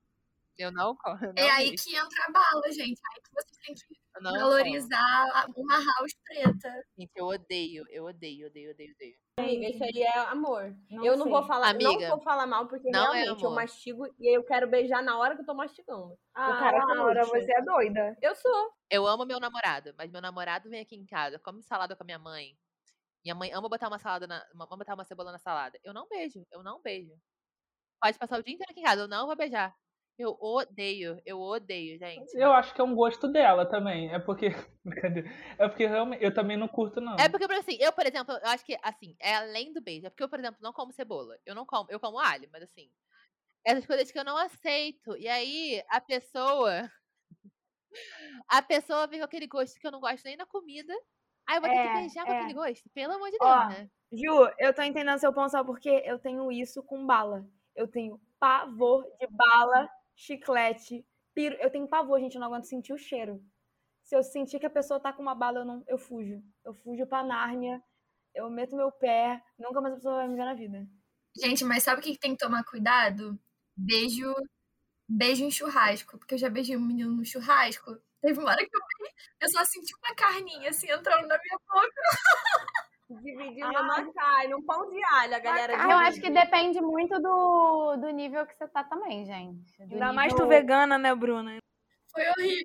Eu 0.59 0.71
não 0.73 0.95
como. 0.97 1.25
eu 1.25 1.33
É 1.37 1.43
não 1.43 1.51
aí 1.51 1.69
beijo, 1.69 1.85
que 1.85 1.97
entra 1.97 2.25
a 2.29 2.31
bala, 2.33 2.73
gente. 2.73 3.01
Aí 3.12 3.21
que 3.23 3.31
você 3.35 3.61
tem 3.65 3.75
que 3.75 4.03
eu 4.17 4.23
não 4.23 4.31
como. 4.33 4.41
valorizar 4.51 5.47
uma 5.57 5.75
house 5.77 6.12
preta. 6.25 6.85
Gente, 6.99 7.11
eu 7.17 7.27
odeio, 7.27 7.85
eu 7.91 8.05
odeio, 8.05 8.47
odeio, 8.49 8.71
odeio, 8.71 8.95
odeio. 8.95 9.17
Amiga, 9.38 9.69
Isso 9.71 9.83
aí 9.83 10.03
é 10.03 10.19
amor. 10.19 10.77
Não 10.91 11.05
eu 11.07 11.17
não 11.17 11.25
sei. 11.25 11.33
vou 11.33 11.43
falar, 11.45 11.71
Amiga, 11.71 11.91
não 11.91 12.17
vou 12.17 12.21
falar 12.23 12.47
mal 12.47 12.69
porque 12.69 12.91
não 12.91 13.15
é 13.15 13.23
realmente 13.23 13.43
eu 13.43 13.49
amor. 13.49 13.61
mastigo 13.62 14.07
e 14.21 14.37
eu 14.37 14.45
quero 14.45 14.69
beijar 14.69 15.03
na 15.03 15.17
hora 15.19 15.35
que 15.35 15.41
eu 15.41 15.47
tô 15.47 15.55
mastigando. 15.55 16.15
Ah, 16.35 16.59
cara 16.59 16.85
Laura, 16.85 17.25
curte. 17.27 17.47
você 17.47 17.53
é 17.53 17.62
doida. 17.62 18.17
Eu 18.21 18.35
sou. 18.35 18.71
Eu 18.91 19.07
amo 19.07 19.25
meu 19.25 19.41
namorado, 19.41 19.95
mas 19.97 20.11
meu 20.11 20.21
namorado 20.21 20.69
vem 20.69 20.81
aqui 20.81 20.95
em 20.97 21.07
casa, 21.07 21.38
come 21.38 21.62
salada 21.62 21.97
com 21.97 22.03
a 22.03 22.07
minha 22.07 22.19
mãe. 22.19 22.55
Minha 23.25 23.35
mãe 23.35 23.51
ama 23.53 23.69
botar 23.71 23.88
uma 23.88 23.99
salada 23.99 24.27
na, 24.27 24.45
ama 24.55 24.67
botar 24.67 24.95
uma 24.95 25.05
cebola 25.05 25.33
na 25.33 25.38
salada. 25.38 25.79
Eu 25.83 25.95
não 25.95 26.07
beijo, 26.09 26.45
eu 26.51 26.62
não 26.62 26.83
beijo. 26.83 27.15
Pode 28.03 28.19
passar 28.19 28.38
o 28.38 28.43
dia 28.43 28.53
inteiro 28.55 28.71
aqui 28.71 28.81
em 28.81 28.85
casa, 28.85 29.03
eu 29.03 29.09
não 29.09 29.27
vou 29.27 29.37
beijar. 29.37 29.75
Eu 30.18 30.37
odeio, 30.40 31.20
eu 31.25 31.40
odeio, 31.40 31.98
gente. 31.98 32.35
Eu 32.35 32.53
acho 32.53 32.75
que 32.75 32.81
é 32.81 32.85
um 32.85 32.94
gosto 32.94 33.29
dela 33.29 33.66
também. 33.66 34.12
É 34.12 34.18
porque. 34.18 34.51
Brincadeira. 34.85 35.29
É 35.59 35.68
porque 35.68 35.87
realmente 35.87 36.22
eu 36.22 36.33
também 36.35 36.57
não 36.57 36.68
curto, 36.68 37.01
não. 37.01 37.16
É 37.16 37.29
porque, 37.29 37.46
por 37.46 37.57
assim, 37.57 37.77
eu, 37.81 37.92
por 37.92 38.07
exemplo, 38.07 38.35
eu 38.35 38.48
acho 38.48 38.64
que, 38.64 38.77
assim, 38.83 39.16
é 39.20 39.35
além 39.37 39.72
do 39.72 39.81
beijo. 39.83 40.07
É 40.07 40.11
porque 40.11 40.22
eu, 40.22 40.29
por 40.29 40.38
exemplo, 40.38 40.59
não 40.62 40.72
como 40.72 40.92
cebola. 40.92 41.37
Eu 41.46 41.55
não 41.55 41.64
como, 41.64 41.90
eu 41.90 41.98
como 41.98 42.18
alho, 42.18 42.48
mas 42.53 42.62
assim. 42.62 42.90
Essas 43.64 43.87
coisas 43.87 44.11
que 44.11 44.18
eu 44.18 44.25
não 44.25 44.37
aceito. 44.37 45.16
E 45.16 45.29
aí, 45.29 45.83
a 45.88 46.01
pessoa. 46.01 46.90
A 48.48 48.62
pessoa 48.62 49.07
vem 49.07 49.18
com 49.20 49.25
aquele 49.27 49.46
gosto 49.46 49.79
que 49.79 49.87
eu 49.87 49.92
não 49.92 50.01
gosto 50.01 50.25
nem 50.25 50.37
na 50.37 50.46
comida. 50.46 50.94
Aí 51.46 51.57
eu 51.57 51.61
vou 51.61 51.70
ter 51.70 51.77
É, 51.77 51.87
que 51.88 51.92
beijar 51.92 52.27
com 52.27 52.33
é. 52.33 52.38
aquele 52.38 52.55
gosto. 52.55 52.88
Pelo 52.90 53.14
amor 53.14 53.31
de 53.31 53.38
Deus, 53.38 53.51
Ó, 53.51 53.68
né? 53.68 53.90
Ju, 54.12 54.51
eu 54.59 54.75
tô 54.75 54.83
entendendo 54.83 55.18
seu 55.18 55.33
ponto, 55.33 55.51
sabe 55.51 55.66
por 55.66 55.79
quê? 55.81 56.03
Eu 56.05 56.18
tenho 56.18 56.51
isso 56.53 56.83
com 56.83 57.07
bala. 57.07 57.46
Eu 57.75 57.88
tenho 57.88 58.20
pavor 58.38 59.05
de 59.18 59.27
bala, 59.31 59.88
chiclete, 60.23 61.05
piro. 61.35 61.57
Eu 61.57 61.71
tenho 61.71 61.89
pavor, 61.89 62.21
gente, 62.21 62.35
eu 62.35 62.41
não 62.41 62.49
aguento 62.49 62.65
sentir 62.65 62.93
o 62.93 62.99
cheiro. 62.99 63.43
Se 64.05 64.17
eu 64.17 64.23
sentir 64.23 64.59
que 64.59 64.67
a 64.67 64.71
pessoa 64.71 65.01
tá 65.01 65.13
com 65.13 65.23
uma 65.23 65.35
bala, 65.35 65.61
eu, 65.61 65.65
não, 65.65 65.85
eu 65.87 65.99
fujo. 65.99 66.43
Eu 66.65 66.75
fujo 66.75 67.07
pra 67.07 67.23
Nárnia, 67.23 67.83
eu 68.35 68.51
meto 68.51 68.77
meu 68.77 68.91
pé, 68.91 69.43
nunca 69.59 69.81
mais 69.81 69.95
a 69.95 69.97
pessoa 69.97 70.17
vai 70.17 70.29
me 70.29 70.37
ver 70.37 70.45
na 70.45 70.55
vida. 70.55 70.87
Gente, 71.37 71.65
mas 71.65 71.83
sabe 71.83 72.01
o 72.01 72.05
que 72.05 72.19
tem 72.19 72.33
que 72.33 72.45
tomar 72.45 72.65
cuidado? 72.65 73.39
Beijo 73.77 74.35
beijo 75.09 75.45
em 75.45 75.51
churrasco, 75.51 76.19
porque 76.19 76.35
eu 76.35 76.39
já 76.39 76.49
beijei 76.49 76.77
um 76.77 76.81
menino 76.81 77.13
no 77.13 77.25
churrasco. 77.25 77.99
Teve 78.21 78.39
uma 78.39 78.51
hora 78.51 78.65
que 78.65 78.75
eu, 78.75 78.81
eu 79.41 79.51
só 79.51 79.65
senti 79.65 79.93
uma 79.97 80.15
carninha 80.15 80.71
assim 80.71 80.91
entrando 80.91 81.27
na 81.27 81.39
minha 81.39 81.59
boca. 81.69 82.03
Dividindo 83.20 83.68
uma 83.68 84.12
carne, 84.12 84.55
um 84.55 84.62
pão 84.64 84.88
de 84.90 85.03
alho, 85.05 85.35
a 85.35 85.38
galera 85.38 85.72
Eu 85.75 85.98
acho 85.98 86.20
que 86.20 86.31
depende 86.31 86.81
muito 86.81 87.18
do, 87.20 87.96
do 87.96 88.09
nível 88.11 88.46
que 88.46 88.55
você 88.55 88.66
tá 88.68 88.85
também, 88.85 89.25
gente. 89.27 89.77
Do 89.87 89.94
Ainda 89.94 90.12
mais 90.12 90.33
tu 90.33 90.37
nível- 90.44 90.48
vegana, 90.48 90.96
né, 90.98 91.14
Bruna? 91.14 91.59
Foi 92.11 92.22
horrível. 92.29 92.64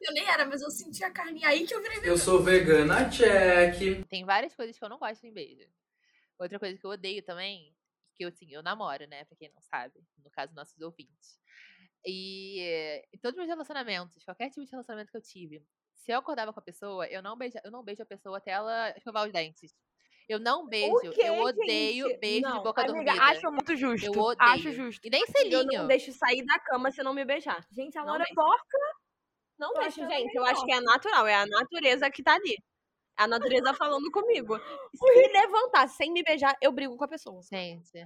Eu 0.00 0.12
nem 0.14 0.26
era, 0.26 0.46
mas 0.46 0.62
eu 0.62 0.70
senti 0.70 1.04
a 1.04 1.10
carninha 1.10 1.48
aí 1.48 1.66
que 1.66 1.74
eu 1.74 1.82
virei 1.82 1.98
Eu 2.10 2.16
sou 2.16 2.42
vegana, 2.42 3.08
check. 3.10 4.06
Tem 4.08 4.24
várias 4.24 4.54
coisas 4.54 4.78
que 4.78 4.82
eu 4.84 4.88
não 4.88 4.98
gosto 4.98 5.26
em 5.26 5.32
beijo. 5.32 5.68
Outra 6.38 6.58
coisa 6.58 6.78
que 6.78 6.86
eu 6.86 6.90
odeio 6.90 7.22
também, 7.22 7.74
que 8.14 8.24
eu, 8.24 8.28
assim, 8.28 8.46
eu 8.50 8.62
namoro, 8.62 9.06
né? 9.06 9.24
Pra 9.26 9.36
quem 9.36 9.50
não 9.54 9.60
sabe. 9.60 9.94
No 10.24 10.30
caso, 10.30 10.54
nossos 10.54 10.80
ouvintes. 10.80 11.38
E 12.06 13.02
em 13.12 13.18
todos 13.18 13.32
os 13.32 13.36
meus 13.36 13.48
relacionamentos, 13.48 14.24
qualquer 14.24 14.48
tipo 14.48 14.64
de 14.64 14.70
relacionamento 14.70 15.10
que 15.10 15.16
eu 15.18 15.22
tive, 15.22 15.62
se 16.06 16.12
eu 16.12 16.18
acordava 16.18 16.52
com 16.52 16.60
a 16.60 16.62
pessoa, 16.62 17.04
eu 17.08 17.20
não 17.20 17.36
beijo, 17.36 17.58
eu 17.64 17.70
não 17.72 17.82
beijo 17.82 18.00
a 18.00 18.06
pessoa 18.06 18.38
até 18.38 18.52
ela 18.52 18.90
escovar 18.96 19.26
os 19.26 19.32
dentes. 19.32 19.74
Eu 20.28 20.38
não 20.38 20.66
beijo, 20.68 21.10
quê, 21.12 21.22
eu 21.22 21.40
odeio 21.40 22.08
gente? 22.08 22.18
beijo 22.20 22.42
Não, 22.48 22.58
de 22.58 22.62
boca 22.62 22.82
Amiga, 22.82 22.94
dormida. 23.12 23.24
acho 23.24 23.50
muito 23.50 23.74
justo. 23.76 24.06
Eu 24.06 24.12
odeio. 24.12 24.50
Acho 24.52 24.72
justo. 24.72 25.04
E 25.04 25.10
nem 25.10 25.20
Eu 25.22 25.26
selinho. 25.26 25.80
não 25.80 25.86
deixo 25.88 26.12
sair 26.12 26.44
da 26.44 26.58
cama 26.60 26.92
se 26.92 27.02
não 27.02 27.12
me 27.12 27.24
beijar. 27.24 27.64
Gente, 27.72 27.98
a 27.98 28.02
Não 28.02 28.08
Laura 28.08 28.24
é 28.24 28.34
porca. 28.34 28.78
Não 29.58 29.76
achando 29.78 30.10
gente. 30.10 30.34
Eu 30.34 30.44
acho 30.44 30.64
que 30.64 30.72
é 30.72 30.80
natural. 30.80 31.26
É 31.26 31.34
a 31.34 31.46
natureza 31.46 32.10
que 32.10 32.22
tá 32.22 32.34
ali. 32.34 32.56
É 33.18 33.22
a 33.24 33.26
natureza 33.28 33.74
falando 33.74 34.10
comigo. 34.12 34.58
Se 34.94 35.28
levantar 35.32 35.88
sem 35.88 36.12
me 36.12 36.22
beijar, 36.22 36.56
eu 36.60 36.70
brigo 36.72 36.96
com 36.96 37.04
a 37.04 37.08
pessoa. 37.08 37.40
Gente, 37.42 38.04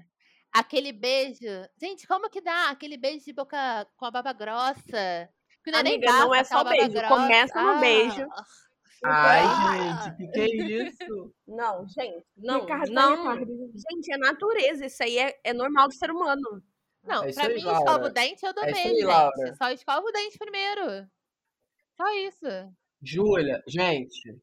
aquele 0.52 0.92
beijo. 0.92 1.40
Gente, 1.80 2.06
como 2.06 2.30
que 2.30 2.40
dá? 2.40 2.70
Aquele 2.70 2.96
beijo 2.96 3.24
de 3.24 3.32
boca 3.32 3.86
com 3.96 4.04
a 4.06 4.10
baba 4.10 4.32
grossa. 4.32 5.28
Que 5.64 5.70
não 5.70 5.78
é 5.80 5.82
nem 5.82 5.94
Amiga, 5.96 6.12
não 6.12 6.18
bafo, 6.28 6.34
é 6.34 6.40
aquela 6.40 6.62
só 6.64 6.68
beijo. 6.70 6.90
grossa. 6.92 7.08
Começa 7.08 7.62
no 7.62 7.80
beijo. 7.80 8.26
Ah, 8.32 8.44
Ai, 9.04 9.40
Ah. 9.44 10.02
gente, 10.02 10.16
que 10.16 10.32
que 10.32 10.40
é 10.40 10.46
isso? 10.88 11.34
Não, 11.46 11.86
gente. 11.88 12.26
Não, 12.36 12.60
Ricardo, 12.60 12.90
não. 12.92 13.16
Ricardo. 13.16 13.72
Gente, 13.74 14.12
é 14.12 14.18
natureza. 14.18 14.86
Isso 14.86 15.02
aí 15.02 15.18
é, 15.18 15.40
é 15.42 15.52
normal 15.54 15.88
do 15.88 15.94
ser 15.94 16.10
humano. 16.10 16.62
Não, 17.02 17.24
É 17.24 17.32
pra 17.32 17.44
aí, 17.46 17.54
mim, 17.54 17.62
Laura. 17.64 17.78
escova 17.78 18.06
o 18.06 18.10
dente, 18.10 18.44
eu 18.44 18.52
dou 18.52 18.64
É 18.64 18.72
beijo, 18.72 19.06
Laura. 19.06 19.32
gente. 19.46 19.56
Só 19.56 19.70
escova 19.70 20.06
o 20.06 20.12
dente 20.12 20.36
primeiro. 20.38 21.08
Só 21.96 22.08
isso. 22.14 22.46
Júlia, 23.02 23.62
gente, 23.66 24.38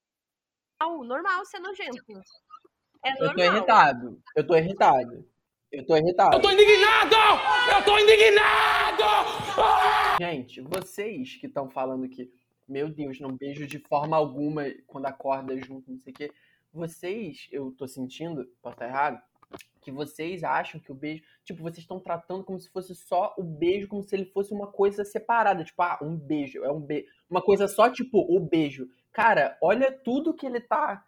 Não, 0.81 1.03
normal 1.03 1.45
ser 1.45 1.59
nojento. 1.59 2.03
É 3.05 3.11
eu 3.11 3.17
tô 3.17 3.25
normal. 3.25 3.45
irritado. 3.45 4.21
Eu 4.35 4.47
tô 4.47 4.55
irritado. 4.55 5.29
Eu 5.71 5.85
tô 5.85 5.97
irritado. 5.97 6.35
Eu 6.35 6.41
tô 6.41 6.49
indignado! 6.49 7.15
Eu 7.75 7.83
tô 7.83 7.99
indignado! 7.99 9.03
Gente, 10.19 10.61
vocês 10.61 11.35
que 11.35 11.47
estão 11.47 11.69
falando 11.69 12.07
que, 12.07 12.31
meu 12.67 12.87
Deus, 12.89 13.19
não 13.19 13.35
beijo 13.35 13.67
de 13.67 13.77
forma 13.77 14.15
alguma 14.15 14.63
quando 14.85 15.07
acorda 15.07 15.57
junto, 15.57 15.91
não 15.91 15.99
sei 15.99 16.13
o 16.13 16.15
quê. 16.15 16.31
Vocês, 16.71 17.47
eu 17.51 17.71
tô 17.71 17.85
sentindo, 17.85 18.45
posso 18.61 18.75
estar 18.75 18.87
errado, 18.87 19.21
que 19.81 19.91
vocês 19.91 20.43
acham 20.43 20.79
que 20.79 20.91
o 20.91 20.95
beijo. 20.95 21.23
Tipo, 21.43 21.61
vocês 21.63 21.79
estão 21.79 21.99
tratando 21.99 22.45
como 22.45 22.59
se 22.59 22.69
fosse 22.69 22.95
só 22.95 23.33
o 23.37 23.43
beijo, 23.43 23.89
como 23.89 24.03
se 24.03 24.15
ele 24.15 24.25
fosse 24.25 24.53
uma 24.53 24.67
coisa 24.67 25.03
separada. 25.03 25.65
Tipo, 25.65 25.81
ah, 25.81 25.99
um 26.01 26.15
beijo, 26.15 26.63
é 26.63 26.71
um 26.71 26.79
beijo. 26.79 27.07
Uma 27.29 27.41
coisa 27.41 27.67
só, 27.67 27.89
tipo, 27.89 28.19
o 28.19 28.39
beijo. 28.39 28.87
Cara, 29.11 29.57
olha 29.61 29.91
tudo 29.91 30.33
que 30.33 30.45
ele 30.45 30.61
tá 30.61 31.05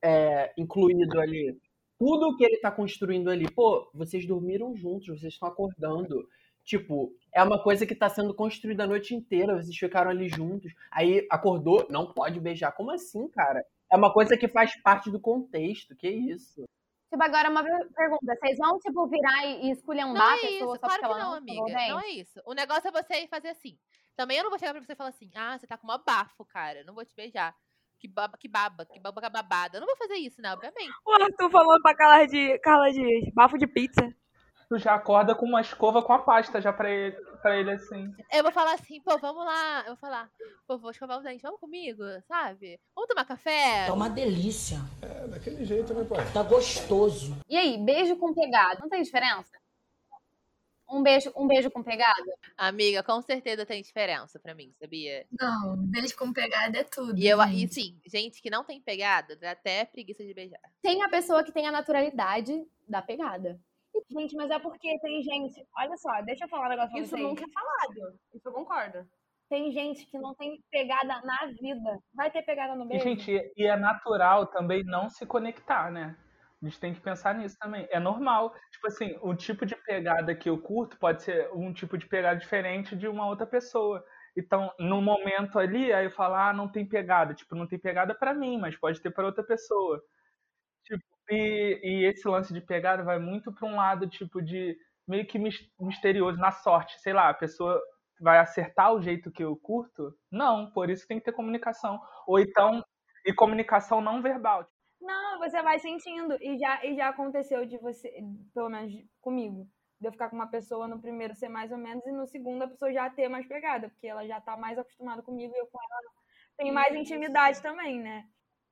é, 0.00 0.52
incluído 0.56 1.20
ali. 1.20 1.58
Tudo 1.98 2.36
que 2.36 2.44
ele 2.44 2.58
tá 2.58 2.70
construindo 2.70 3.30
ali. 3.30 3.50
Pô, 3.50 3.90
vocês 3.94 4.26
dormiram 4.26 4.76
juntos, 4.76 5.06
vocês 5.06 5.32
estão 5.32 5.48
acordando. 5.48 6.28
Tipo, 6.64 7.14
é 7.32 7.42
uma 7.42 7.62
coisa 7.62 7.86
que 7.86 7.94
tá 7.94 8.08
sendo 8.08 8.34
construída 8.34 8.84
a 8.84 8.86
noite 8.86 9.14
inteira, 9.14 9.54
vocês 9.54 9.76
ficaram 9.76 10.10
ali 10.10 10.28
juntos. 10.28 10.72
Aí 10.90 11.26
acordou, 11.30 11.86
não 11.88 12.12
pode 12.12 12.40
beijar. 12.40 12.72
Como 12.72 12.90
assim, 12.90 13.28
cara? 13.28 13.64
É 13.90 13.96
uma 13.96 14.12
coisa 14.12 14.36
que 14.36 14.48
faz 14.48 14.74
parte 14.82 15.10
do 15.10 15.20
contexto. 15.20 15.94
Que 15.94 16.08
isso? 16.08 16.64
Tipo, 17.08 17.22
agora 17.22 17.48
uma 17.48 17.62
per- 17.62 17.88
pergunta. 17.94 18.34
Vocês 18.40 18.58
vão, 18.58 18.78
tipo, 18.80 19.06
virar 19.06 19.46
e, 19.46 19.66
e 19.68 19.70
esculhambar 19.70 20.14
Não 20.14 20.34
a 20.34 20.36
é 20.36 20.40
pessoa 20.40 20.74
isso, 20.74 20.80
só 20.80 20.86
claro 20.86 21.00
porque 21.00 21.14
que 21.14 21.20
ela 21.20 21.24
não, 21.24 21.30
não 21.30 21.38
amiga. 21.38 21.88
Não 21.88 22.00
é 22.00 22.08
isso. 22.10 22.40
O 22.44 22.52
negócio 22.52 22.88
é 22.88 22.90
você 22.90 23.22
ir 23.22 23.28
fazer 23.28 23.48
assim. 23.50 23.78
Também 24.16 24.38
eu 24.38 24.42
não 24.42 24.50
vou 24.50 24.58
chegar 24.58 24.72
pra 24.72 24.82
você 24.82 24.92
e 24.92 24.96
falar 24.96 25.10
assim, 25.10 25.30
ah, 25.34 25.56
você 25.56 25.66
tá 25.66 25.78
com 25.78 25.86
uma 25.86 25.98
bafo, 25.98 26.44
cara. 26.46 26.82
Não 26.84 26.94
vou 26.94 27.04
te 27.04 27.14
beijar. 27.14 27.54
Que 27.98 28.08
baba, 28.08 28.36
que 28.38 28.48
baba, 28.48 28.84
que 28.84 29.00
baba 29.00 29.28
babada. 29.30 29.76
Eu 29.76 29.80
não 29.80 29.86
vou 29.86 29.96
fazer 29.96 30.14
isso, 30.16 30.40
né? 30.42 30.52
Obviamente. 30.52 30.92
O 31.04 31.12
Arthur 31.12 31.50
falando 31.50 31.82
pra 31.82 31.94
Carla 31.94 32.26
de, 32.26 32.58
Carla 32.58 32.92
de 32.92 33.32
bafo 33.34 33.56
de 33.56 33.66
pizza. 33.66 34.14
Tu 34.68 34.78
já 34.78 34.94
acorda 34.94 35.32
com 35.34 35.46
uma 35.46 35.60
escova 35.60 36.02
com 36.02 36.12
a 36.12 36.18
pasta 36.18 36.60
já 36.60 36.72
pra 36.72 36.90
ele, 36.90 37.12
pra 37.40 37.56
ele 37.56 37.70
assim. 37.70 38.12
Eu 38.32 38.42
vou 38.42 38.50
falar 38.50 38.74
assim, 38.74 39.00
pô, 39.00 39.16
vamos 39.16 39.44
lá. 39.44 39.80
Eu 39.82 39.88
vou 39.88 39.96
falar, 39.96 40.28
pô, 40.66 40.76
vou 40.76 40.90
escovar 40.90 41.18
os 41.18 41.24
dentes, 41.24 41.42
vamos 41.42 41.60
comigo, 41.60 42.02
sabe? 42.26 42.80
Vamos 42.94 43.08
tomar 43.08 43.24
café? 43.24 43.86
Tá 43.86 43.94
uma 43.94 44.10
delícia. 44.10 44.78
É, 45.00 45.28
daquele 45.28 45.64
jeito, 45.64 45.94
né, 45.94 46.04
pai? 46.04 46.18
Tá 46.32 46.42
gostoso. 46.42 47.36
E 47.48 47.56
aí, 47.56 47.78
beijo 47.78 48.16
com 48.16 48.34
pegada, 48.34 48.80
não 48.80 48.88
tem 48.88 49.02
diferença? 49.02 49.56
Um 50.88 51.02
beijo, 51.02 51.32
um 51.36 51.46
beijo 51.48 51.70
com 51.70 51.82
pegada? 51.82 52.32
Amiga, 52.56 53.02
com 53.02 53.20
certeza 53.20 53.66
tem 53.66 53.82
diferença 53.82 54.38
pra 54.38 54.54
mim, 54.54 54.72
sabia? 54.78 55.26
Não, 55.38 55.76
beijo 55.78 56.16
com 56.16 56.32
pegada 56.32 56.78
é 56.78 56.84
tudo. 56.84 57.18
E 57.18 57.26
eu, 57.26 57.42
e 57.42 57.48
gente. 57.58 57.74
sim, 57.74 58.00
gente 58.06 58.40
que 58.40 58.48
não 58.50 58.62
tem 58.64 58.80
pegada, 58.80 59.34
dá 59.36 59.50
até 59.50 59.84
preguiça 59.84 60.24
de 60.24 60.32
beijar. 60.32 60.60
Tem 60.82 61.02
a 61.02 61.08
pessoa 61.08 61.42
que 61.42 61.50
tem 61.52 61.66
a 61.66 61.72
naturalidade 61.72 62.64
da 62.88 63.02
pegada. 63.02 63.58
Gente, 64.10 64.36
mas 64.36 64.50
é 64.50 64.58
porque 64.58 64.98
tem 65.00 65.22
gente. 65.22 65.66
Olha 65.76 65.96
só, 65.96 66.20
deixa 66.22 66.44
eu 66.44 66.48
falar 66.48 66.66
um 66.66 66.70
negócio 66.70 66.90
pra 66.92 67.00
Isso 67.00 67.10
vocês. 67.10 67.22
nunca 67.22 67.44
é 67.44 67.50
falado. 67.52 68.18
Isso 68.34 68.48
eu 68.48 68.52
concordo. 68.52 69.08
Tem 69.48 69.72
gente 69.72 70.04
que 70.06 70.18
não 70.18 70.34
tem 70.34 70.60
pegada 70.70 71.20
na 71.22 71.46
vida. 71.60 71.98
Vai 72.14 72.30
ter 72.30 72.42
pegada 72.42 72.74
no 72.74 72.84
E, 72.84 72.88
beijo? 72.88 73.04
gente, 73.04 73.52
e 73.56 73.64
é 73.64 73.76
natural 73.76 74.46
também 74.48 74.84
não 74.84 75.08
se 75.08 75.24
conectar, 75.24 75.90
né? 75.90 76.16
A 76.62 76.66
gente 76.66 76.80
tem 76.80 76.94
que 76.94 77.00
pensar 77.00 77.34
nisso 77.34 77.56
também. 77.60 77.86
É 77.90 78.00
normal. 78.00 78.54
Tipo 78.72 78.86
assim, 78.88 79.18
o 79.22 79.34
tipo 79.34 79.66
de 79.66 79.76
pegada 79.76 80.34
que 80.34 80.48
eu 80.48 80.58
curto 80.60 80.98
pode 80.98 81.22
ser 81.22 81.50
um 81.52 81.72
tipo 81.72 81.98
de 81.98 82.06
pegada 82.06 82.38
diferente 82.40 82.96
de 82.96 83.06
uma 83.08 83.26
outra 83.26 83.46
pessoa. 83.46 84.04
Então, 84.36 84.72
no 84.78 85.00
momento 85.02 85.58
ali, 85.58 85.92
aí 85.92 86.06
eu 86.06 86.10
falo, 86.10 86.34
ah, 86.34 86.52
não 86.52 86.68
tem 86.70 86.86
pegada. 86.86 87.34
Tipo, 87.34 87.54
não 87.54 87.66
tem 87.66 87.78
pegada 87.78 88.14
pra 88.14 88.34
mim, 88.34 88.58
mas 88.58 88.76
pode 88.76 89.00
ter 89.00 89.10
pra 89.10 89.26
outra 89.26 89.44
pessoa. 89.44 90.02
Tipo, 90.84 91.02
e, 91.30 91.80
e 91.82 92.06
esse 92.06 92.28
lance 92.28 92.52
de 92.54 92.60
pegada 92.60 93.02
vai 93.04 93.18
muito 93.18 93.52
pra 93.52 93.66
um 93.68 93.76
lado, 93.76 94.08
tipo, 94.08 94.42
de 94.42 94.76
meio 95.08 95.26
que 95.26 95.38
mis- 95.38 95.70
misterioso, 95.80 96.38
na 96.38 96.52
sorte. 96.52 97.00
Sei 97.00 97.12
lá, 97.12 97.30
a 97.30 97.34
pessoa 97.34 97.80
vai 98.20 98.38
acertar 98.38 98.92
o 98.94 99.02
jeito 99.02 99.30
que 99.32 99.44
eu 99.44 99.56
curto? 99.56 100.14
Não, 100.30 100.70
por 100.72 100.90
isso 100.90 101.06
tem 101.08 101.18
que 101.18 101.24
ter 101.26 101.32
comunicação. 101.32 102.00
Ou 102.26 102.38
então, 102.40 102.84
e 103.26 103.32
comunicação 103.34 104.00
não 104.00 104.22
verbal. 104.22 104.66
Não, 105.06 105.38
você 105.38 105.62
vai 105.62 105.78
sentindo. 105.78 106.36
E 106.40 106.58
já, 106.58 106.84
e 106.84 106.96
já 106.96 107.08
aconteceu 107.08 107.64
de 107.64 107.78
você, 107.78 108.12
pelo 108.52 108.68
menos 108.68 108.92
comigo, 109.20 109.68
de 110.00 110.08
eu 110.08 110.12
ficar 110.12 110.28
com 110.28 110.36
uma 110.36 110.50
pessoa 110.50 110.88
no 110.88 111.00
primeiro 111.00 111.32
ser 111.34 111.48
mais 111.48 111.70
ou 111.70 111.78
menos 111.78 112.04
e 112.04 112.10
no 112.10 112.26
segundo 112.26 112.62
a 112.62 112.68
pessoa 112.68 112.92
já 112.92 113.08
ter 113.08 113.28
mais 113.28 113.46
pegada, 113.46 113.88
porque 113.88 114.08
ela 114.08 114.26
já 114.26 114.40
tá 114.40 114.56
mais 114.56 114.76
acostumada 114.76 115.22
comigo 115.22 115.54
e 115.54 115.58
eu 115.58 115.66
com 115.68 115.78
ela 115.80 116.02
tenho 116.56 116.74
mais 116.74 116.94
intimidade 116.94 117.62
também, 117.62 118.00
né? 118.00 118.26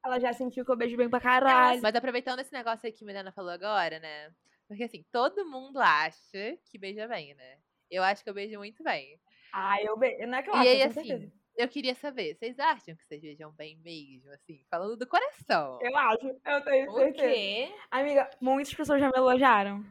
Ela 0.05 0.18
já 0.18 0.33
sentiu 0.33 0.64
que 0.64 0.70
eu 0.73 0.77
beijo 0.77 0.97
bem 0.97 1.09
pra 1.09 1.20
caralho. 1.20 1.81
Mas 1.81 1.94
aproveitando 1.94 2.40
esse 2.40 2.53
negócio 2.53 2.87
aí 2.87 2.92
que 2.92 3.05
a 3.05 3.07
Milena 3.07 3.31
falou 3.31 3.53
agora, 3.53 4.01
né? 4.01 4.35
Porque 4.66 4.83
assim, 4.83 5.05
todo 5.12 5.49
mundo 5.49 5.79
acha 5.79 6.59
que 6.64 6.79
beija 6.79 7.07
bem, 7.07 7.35
né? 7.35 7.59
Eu 7.90 8.03
acho 8.03 8.25
que 8.25 8.29
eu 8.29 8.35
beijo 8.35 8.59
muito 8.59 8.83
bem. 8.83 9.20
Ah, 9.53 9.81
eu 9.83 9.97
beijo. 9.97 10.27
Não 10.27 10.38
é 10.38 10.42
que 10.42 10.51
eu 10.51 10.55
E 10.55 10.59
acho, 10.59 10.68
aí, 10.68 10.83
assim, 10.83 11.03
certeza. 11.05 11.33
Eu 11.57 11.69
queria 11.69 11.95
saber, 11.95 12.35
vocês 12.35 12.59
acham 12.59 12.95
que 12.97 13.05
vocês 13.05 13.21
beijam 13.21 13.53
bem 13.53 13.77
mesmo, 13.79 14.31
assim? 14.33 14.64
Falando 14.71 14.97
do 14.97 15.07
coração. 15.07 15.79
Eu 15.83 15.97
acho, 15.97 16.27
eu 16.45 16.64
tenho 16.64 16.90
O 16.90 16.95
certeza. 16.95 17.29
quê? 17.29 17.75
Amiga, 17.90 18.31
muitas 18.40 18.75
pessoas 18.75 19.01
já 19.01 19.09
me 19.09 19.17
elogiaram. 19.17 19.85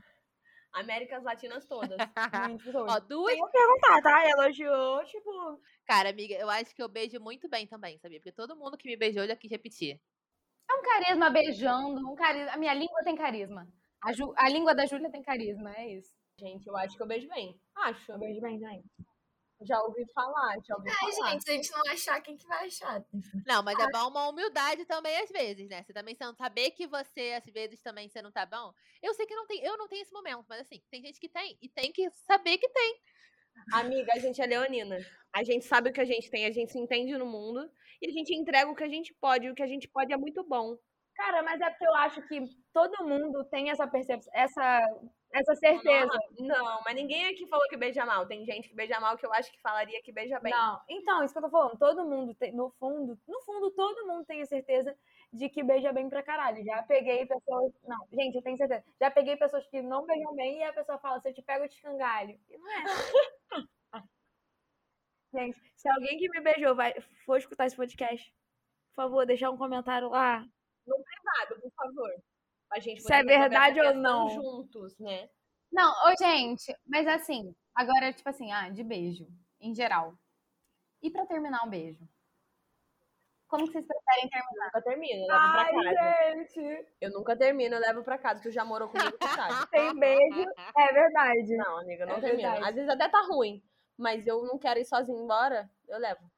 Américas 0.73 1.23
Latinas 1.23 1.65
todas. 1.67 1.97
Muitas 2.49 2.65
pessoas. 2.65 2.91
Ó, 2.91 2.99
duas. 2.99 3.37
Eu 3.37 3.47
perguntar, 3.47 4.01
tá? 4.01 4.27
Elogiou, 4.27 5.03
tipo. 5.05 5.61
Cara, 5.85 6.09
amiga, 6.09 6.33
eu 6.33 6.49
acho 6.49 6.73
que 6.75 6.81
eu 6.81 6.89
beijo 6.89 7.19
muito 7.19 7.47
bem 7.47 7.67
também, 7.67 7.99
sabia? 7.99 8.19
Porque 8.19 8.31
todo 8.31 8.55
mundo 8.55 8.75
que 8.75 8.87
me 8.89 8.97
beijou 8.97 9.27
já 9.27 9.35
quis 9.35 9.51
repetir. 9.51 10.01
É 10.67 10.73
um 10.73 10.81
carisma 10.81 11.29
beijando, 11.29 12.09
um 12.11 12.15
carisma. 12.15 12.53
A 12.53 12.57
minha 12.57 12.73
língua 12.73 13.03
tem 13.03 13.15
carisma. 13.15 13.67
A, 14.03 14.11
Ju- 14.13 14.33
a 14.35 14.49
língua 14.49 14.73
da 14.73 14.87
Júlia 14.87 15.11
tem 15.11 15.21
carisma, 15.21 15.75
é 15.75 15.93
isso. 15.93 16.11
Gente, 16.39 16.65
eu 16.65 16.75
acho 16.75 16.97
que 16.97 17.03
eu 17.03 17.07
beijo 17.07 17.27
bem. 17.29 17.55
Acho. 17.75 18.11
Eu 18.11 18.17
beijo 18.17 18.41
bem 18.41 18.59
também. 18.59 18.83
Já 19.61 19.81
ouvi 19.81 20.05
falar, 20.13 20.57
já 20.65 20.75
ouvi 20.75 20.89
Ai, 20.89 21.11
falar. 21.11 21.31
gente, 21.31 21.43
se 21.43 21.51
a 21.51 21.53
gente 21.53 21.71
não 21.71 21.91
achar, 21.91 22.21
quem 22.21 22.35
que 22.35 22.45
vai 22.45 22.65
achar? 22.65 23.03
Não, 23.45 23.63
mas 23.63 23.79
é 23.79 23.87
bom 23.91 24.09
uma 24.09 24.27
humildade 24.27 24.85
também 24.85 25.15
às 25.17 25.29
vezes, 25.29 25.69
né? 25.69 25.83
Você 25.83 25.93
também 25.93 26.17
saber 26.35 26.71
que 26.71 26.85
você, 26.87 27.33
às 27.37 27.45
vezes, 27.53 27.81
também 27.81 28.09
você 28.09 28.21
não 28.21 28.31
tá 28.31 28.45
bom. 28.45 28.73
Eu 29.01 29.13
sei 29.13 29.25
que 29.25 29.35
não 29.35 29.45
tem, 29.45 29.63
eu 29.63 29.77
não 29.77 29.87
tenho 29.87 30.01
esse 30.01 30.11
momento, 30.11 30.45
mas 30.49 30.61
assim, 30.61 30.81
tem 30.89 31.01
gente 31.01 31.19
que 31.19 31.29
tem. 31.29 31.57
E 31.61 31.69
tem 31.69 31.91
que 31.91 32.09
saber 32.11 32.57
que 32.57 32.67
tem. 32.69 32.99
Amiga, 33.71 34.13
a 34.13 34.19
gente 34.19 34.41
é 34.41 34.45
leonina. 34.45 34.97
A 35.31 35.43
gente 35.43 35.65
sabe 35.65 35.89
o 35.89 35.93
que 35.93 36.01
a 36.01 36.05
gente 36.05 36.29
tem, 36.29 36.45
a 36.45 36.51
gente 36.51 36.71
se 36.71 36.79
entende 36.79 37.17
no 37.17 37.25
mundo 37.25 37.69
e 38.01 38.07
a 38.07 38.11
gente 38.11 38.33
entrega 38.35 38.69
o 38.69 38.75
que 38.75 38.83
a 38.83 38.89
gente 38.89 39.13
pode. 39.13 39.45
E 39.45 39.51
o 39.51 39.55
que 39.55 39.63
a 39.63 39.67
gente 39.67 39.87
pode 39.87 40.11
é 40.11 40.17
muito 40.17 40.43
bom. 40.43 40.77
Cara, 41.15 41.43
mas 41.43 41.61
é 41.61 41.69
porque 41.69 41.85
eu 41.85 41.95
acho 41.95 42.21
que 42.27 42.43
todo 42.73 43.07
mundo 43.07 43.43
tem 43.45 43.69
essa 43.69 43.87
percepção, 43.87 44.31
essa, 44.33 44.81
essa 45.31 45.55
certeza. 45.55 46.11
Não, 46.39 46.81
mas 46.83 46.95
ninguém 46.95 47.27
aqui 47.27 47.47
falou 47.47 47.67
que 47.67 47.77
beija 47.77 48.05
mal. 48.05 48.25
Tem 48.25 48.43
gente 48.45 48.67
que 48.67 48.75
beija 48.75 48.99
mal 48.99 49.15
que 49.17 49.25
eu 49.25 49.33
acho 49.33 49.51
que 49.51 49.61
falaria 49.61 50.01
que 50.01 50.11
beija 50.11 50.39
bem. 50.39 50.51
Não, 50.51 50.81
então, 50.89 51.23
isso 51.23 51.33
que 51.33 51.37
eu 51.37 51.43
tô 51.43 51.49
falando. 51.49 51.77
Todo 51.77 52.05
mundo 52.05 52.33
tem, 52.33 52.51
no 52.51 52.71
fundo, 52.79 53.19
no 53.27 53.41
fundo, 53.41 53.71
todo 53.71 54.07
mundo 54.07 54.25
tem 54.25 54.41
a 54.41 54.45
certeza 54.45 54.95
de 55.31 55.49
que 55.49 55.63
beija 55.63 55.93
bem 55.93 56.09
pra 56.09 56.23
caralho. 56.23 56.63
Já 56.63 56.81
peguei 56.83 57.25
pessoas. 57.25 57.71
Não, 57.83 58.07
gente, 58.11 58.35
eu 58.35 58.41
tenho 58.41 58.57
certeza. 58.57 58.83
Já 58.99 59.11
peguei 59.11 59.37
pessoas 59.37 59.67
que 59.67 59.81
não 59.81 60.05
beijam 60.05 60.35
bem 60.35 60.59
e 60.59 60.63
a 60.63 60.73
pessoa 60.73 60.97
fala, 60.97 61.19
se 61.19 61.29
eu 61.29 61.33
te 61.33 61.41
pego, 61.43 61.65
eu 61.65 61.69
te 61.69 61.75
escangalho. 61.75 62.39
E 62.49 62.57
não 62.57 62.71
é. 62.71 62.83
gente, 65.33 65.59
se 65.75 65.89
alguém 65.89 66.17
que 66.17 66.29
me 66.29 66.41
beijou 66.41 66.75
vai, 66.75 66.93
for 67.25 67.37
escutar 67.37 67.67
esse 67.67 67.75
podcast, 67.75 68.33
por 68.89 69.03
favor, 69.03 69.25
deixar 69.25 69.49
um 69.49 69.57
comentário 69.57 70.09
lá. 70.09 70.47
No 70.85 70.95
privado, 70.95 71.61
por 71.61 71.71
favor. 71.71 72.11
A 72.71 72.79
gente 72.79 73.01
Se 73.01 73.13
é 73.13 73.23
verdade 73.23 73.79
ou 73.79 73.93
não. 73.93 74.29
Juntos, 74.29 74.97
né? 74.99 75.29
Não, 75.71 75.91
ô, 76.07 76.15
gente, 76.17 76.75
mas 76.85 77.07
assim, 77.07 77.55
agora, 77.75 78.13
tipo 78.13 78.29
assim, 78.29 78.51
ah, 78.51 78.69
de 78.69 78.83
beijo, 78.83 79.27
em 79.59 79.73
geral. 79.73 80.13
E 81.01 81.09
pra 81.09 81.25
terminar 81.25 81.65
um 81.65 81.69
beijo? 81.69 82.07
Como 83.47 83.67
que 83.67 83.73
vocês 83.73 83.85
preferem 83.85 84.29
terminar? 84.29 84.65
Nunca 84.65 84.81
termino, 84.81 85.21
eu 85.21 85.27
levo 85.27 85.51
pra 85.51 85.65
casa. 85.65 85.99
Ai, 85.99 86.37
gente. 86.47 86.87
Eu 86.99 87.11
nunca 87.11 87.37
termino, 87.37 87.75
eu 87.75 87.79
levo 87.81 88.03
pra 88.03 88.17
casa. 88.17 88.41
Tu 88.41 88.49
já 88.49 88.65
morou 88.65 88.89
comigo, 88.89 89.15
tu 89.17 89.27
sabe. 89.27 89.69
Tem 89.69 89.95
beijo. 89.95 90.45
É 90.75 90.93
verdade. 90.93 91.57
Não, 91.57 91.77
amiga, 91.79 92.03
eu 92.03 92.07
não 92.07 92.15
É 92.15 92.21
termino. 92.21 92.41
verdade. 92.41 92.69
Às 92.69 92.75
vezes 92.75 92.89
até 92.89 93.07
tá 93.09 93.21
ruim, 93.27 93.63
mas 93.95 94.25
eu 94.25 94.43
não 94.43 94.57
quero 94.57 94.79
ir 94.79 94.85
sozinha 94.85 95.19
embora, 95.21 95.69
eu 95.87 95.99
levo. 95.99 96.31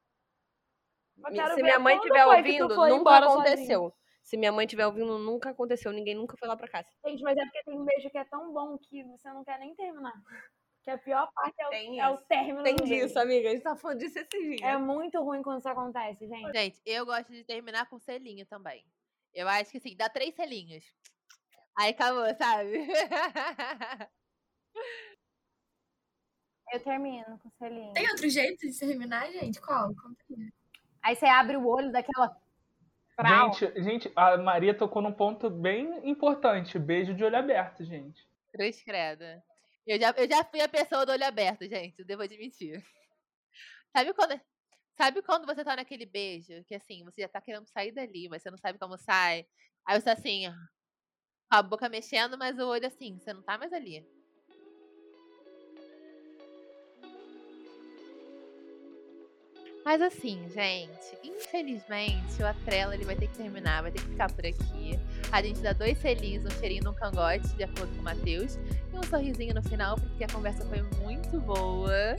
Eu 1.18 1.54
Se 1.54 1.62
minha 1.62 1.78
mãe 1.78 1.96
estiver 1.96 2.26
ouvindo, 2.26 2.68
nunca 2.68 3.16
aconteceu. 3.16 3.94
Se 4.26 4.36
minha 4.36 4.50
mãe 4.50 4.66
estiver 4.66 4.84
ouvindo, 4.84 5.18
nunca 5.20 5.50
aconteceu. 5.50 5.92
Ninguém 5.92 6.16
nunca 6.16 6.36
foi 6.36 6.48
lá 6.48 6.56
pra 6.56 6.66
casa. 6.66 6.88
Gente, 7.06 7.22
mas 7.22 7.38
é 7.38 7.44
porque 7.44 7.62
tem 7.62 7.78
um 7.78 7.84
beijo 7.84 8.10
que 8.10 8.18
é 8.18 8.24
tão 8.24 8.52
bom 8.52 8.76
que 8.76 9.04
você 9.04 9.28
não 9.32 9.44
quer 9.44 9.56
nem 9.60 9.72
terminar. 9.76 10.20
Que 10.82 10.90
a 10.90 10.98
pior 10.98 11.30
parte 11.32 11.54
é 11.60 11.66
o, 11.66 11.70
Tem 11.70 12.00
é 12.00 12.08
o 12.08 12.18
término 12.18 12.62
Tem 12.64 12.74
do 12.74 12.84
beijo. 12.84 13.06
disso, 13.06 13.20
amiga. 13.20 13.48
A 13.48 13.52
gente 13.52 13.62
tá 13.62 13.76
falando 13.76 14.00
disso 14.00 14.18
esses 14.18 14.42
dias. 14.42 14.60
É 14.62 14.76
muito 14.76 15.22
ruim 15.22 15.42
quando 15.42 15.60
isso 15.60 15.68
acontece, 15.68 16.26
gente. 16.26 16.52
Gente, 16.52 16.82
eu 16.84 17.06
gosto 17.06 17.30
de 17.30 17.44
terminar 17.44 17.88
com 17.88 18.00
selinho 18.00 18.44
também. 18.46 18.84
Eu 19.32 19.46
acho 19.46 19.70
que 19.70 19.78
assim, 19.78 19.96
dá 19.96 20.08
três 20.08 20.34
selinhos. 20.34 20.84
Aí 21.78 21.90
acabou, 21.90 22.26
sabe? 22.36 22.72
Eu 26.72 26.82
termino 26.82 27.38
com 27.38 27.50
selinho. 27.58 27.92
Tem 27.92 28.10
outro 28.10 28.28
jeito 28.28 28.68
de 28.68 28.76
terminar, 28.76 29.30
gente? 29.30 29.60
Qual? 29.60 29.94
Conta 29.94 30.24
aí. 30.30 30.52
Aí 31.00 31.14
você 31.14 31.26
abre 31.26 31.56
o 31.56 31.64
olho 31.64 31.92
daquela. 31.92 32.36
Gente, 33.24 33.82
gente, 33.82 34.12
a 34.14 34.36
Maria 34.36 34.76
tocou 34.76 35.00
num 35.00 35.12
ponto 35.12 35.48
bem 35.48 36.06
importante. 36.08 36.78
Beijo 36.78 37.14
de 37.14 37.24
olho 37.24 37.36
aberto, 37.36 37.82
gente. 37.82 38.26
Cruz 38.52 38.82
credo. 38.82 39.24
Eu 39.86 39.98
já, 39.98 40.10
eu 40.16 40.28
já 40.28 40.44
fui 40.44 40.60
a 40.60 40.68
pessoa 40.68 41.06
do 41.06 41.12
olho 41.12 41.24
aberto, 41.24 41.66
gente. 41.66 42.04
Devo 42.04 42.22
admitir. 42.22 42.84
Sabe 43.90 44.12
quando, 44.12 44.38
sabe 44.96 45.22
quando 45.22 45.46
você 45.46 45.64
tá 45.64 45.76
naquele 45.76 46.04
beijo? 46.04 46.62
Que 46.64 46.74
assim, 46.74 47.02
você 47.04 47.22
já 47.22 47.28
tá 47.28 47.40
querendo 47.40 47.66
sair 47.66 47.92
dali, 47.92 48.28
mas 48.28 48.42
você 48.42 48.50
não 48.50 48.58
sabe 48.58 48.78
como 48.78 48.98
sai. 48.98 49.46
Aí 49.86 49.98
você 49.98 50.04
tá 50.04 50.12
assim, 50.12 50.50
com 51.50 51.56
a 51.56 51.62
boca 51.62 51.88
mexendo, 51.88 52.36
mas 52.36 52.58
o 52.58 52.68
olho 52.68 52.86
assim, 52.86 53.18
você 53.18 53.32
não 53.32 53.42
tá 53.42 53.56
mais 53.56 53.72
ali. 53.72 54.06
Mas 59.86 60.02
assim, 60.02 60.40
gente, 60.52 61.16
infelizmente 61.22 62.42
o 62.42 62.46
Atrela 62.46 62.92
ele 62.96 63.04
vai 63.04 63.14
ter 63.14 63.28
que 63.28 63.36
terminar, 63.36 63.82
vai 63.82 63.92
ter 63.92 64.02
que 64.02 64.08
ficar 64.08 64.28
por 64.32 64.44
aqui. 64.44 64.98
A 65.30 65.40
gente 65.40 65.60
dá 65.60 65.72
dois 65.72 65.96
selinhos, 65.98 66.44
um 66.44 66.50
cheirinho 66.58 66.82
no 66.82 66.92
cangote, 66.92 67.46
de 67.50 67.62
acordo 67.62 67.94
com 67.94 68.00
o 68.00 68.02
Matheus, 68.02 68.56
e 68.92 68.98
um 68.98 69.02
sorrisinho 69.04 69.54
no 69.54 69.62
final, 69.62 69.94
porque 69.94 70.24
a 70.24 70.26
conversa 70.26 70.64
foi 70.64 70.82
muito 71.00 71.38
boa. 71.38 72.16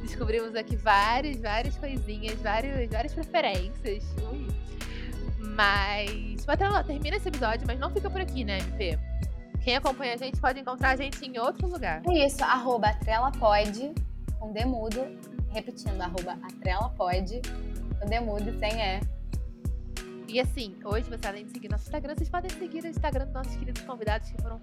Descobrimos 0.00 0.54
aqui 0.54 0.74
várias, 0.74 1.38
várias 1.38 1.76
coisinhas, 1.76 2.40
várias, 2.40 2.88
várias 2.88 3.12
preferências. 3.12 4.02
Ui. 4.32 4.48
Mas. 5.38 6.48
Atrela, 6.48 6.82
termina 6.82 7.18
esse 7.18 7.28
episódio, 7.28 7.66
mas 7.66 7.78
não 7.78 7.90
fica 7.90 8.08
por 8.08 8.22
aqui, 8.22 8.42
né, 8.42 8.58
MP? 8.58 8.98
Quem 9.62 9.76
acompanha 9.76 10.14
a 10.14 10.16
gente 10.16 10.40
pode 10.40 10.58
encontrar 10.58 10.92
a 10.92 10.96
gente 10.96 11.22
em 11.26 11.38
outro 11.38 11.68
lugar. 11.68 12.00
É 12.08 12.26
isso, 12.26 12.42
arroba 12.42 12.88
atrelapod, 12.88 13.92
com 14.38 14.50
demudo. 14.50 15.04
Repetindo, 15.50 16.00
arroba 16.00 16.38
atrelapod, 16.42 17.42
com 18.00 18.06
demudo, 18.08 18.56
sem 18.58 18.72
E. 18.80 19.00
E 20.28 20.38
assim, 20.38 20.76
hoje 20.84 21.10
você 21.10 21.26
além 21.26 21.44
de 21.44 21.50
seguir 21.50 21.68
nosso 21.68 21.84
Instagram, 21.84 22.14
vocês 22.14 22.28
podem 22.28 22.50
seguir 22.50 22.84
o 22.84 22.86
Instagram 22.86 23.24
dos 23.24 23.34
nossos 23.34 23.56
queridos 23.56 23.82
convidados 23.82 24.30
que 24.30 24.40
foram 24.40 24.60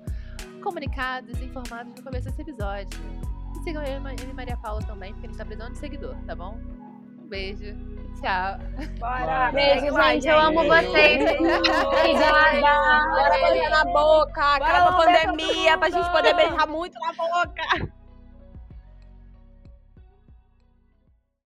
comunicados, 0.64 1.42
informados 1.42 1.94
no 1.94 2.02
começo 2.02 2.30
desse 2.30 2.42
episódio. 2.42 2.98
E 3.54 3.64
sigam 3.64 3.84
eu 3.84 4.02
e 4.02 4.30
e 4.30 4.34
Maria 4.34 4.56
Paula 4.58 4.82
também, 4.84 5.12
porque 5.12 5.28
a 5.28 5.30
gente 5.30 5.38
tá 5.38 5.46
precisando 5.46 5.74
de 5.74 5.80
seguidor, 5.80 6.16
tá 6.26 6.36
bom? 6.36 6.58
Um 7.20 7.28
beijo. 7.28 7.76
Tchau. 8.22 8.58
Bora. 8.98 9.52
Beijo, 9.52 9.94
lá, 9.94 10.14
gente. 10.14 10.28
Eu 10.28 10.40
amo 10.40 10.64
vocês. 10.64 11.22
Obrigada. 11.22 13.08
Bora 13.10 13.50
beijar 13.50 13.70
na 13.70 13.86
boca, 13.86 14.56
acaba 14.56 14.90
a 14.90 15.06
pandemia, 15.06 15.78
pra 15.78 15.90
gente 15.90 16.10
poder 16.12 16.34
beijar 16.34 16.66
muito 16.68 16.98
na 17.00 17.12
boca. 17.12 17.94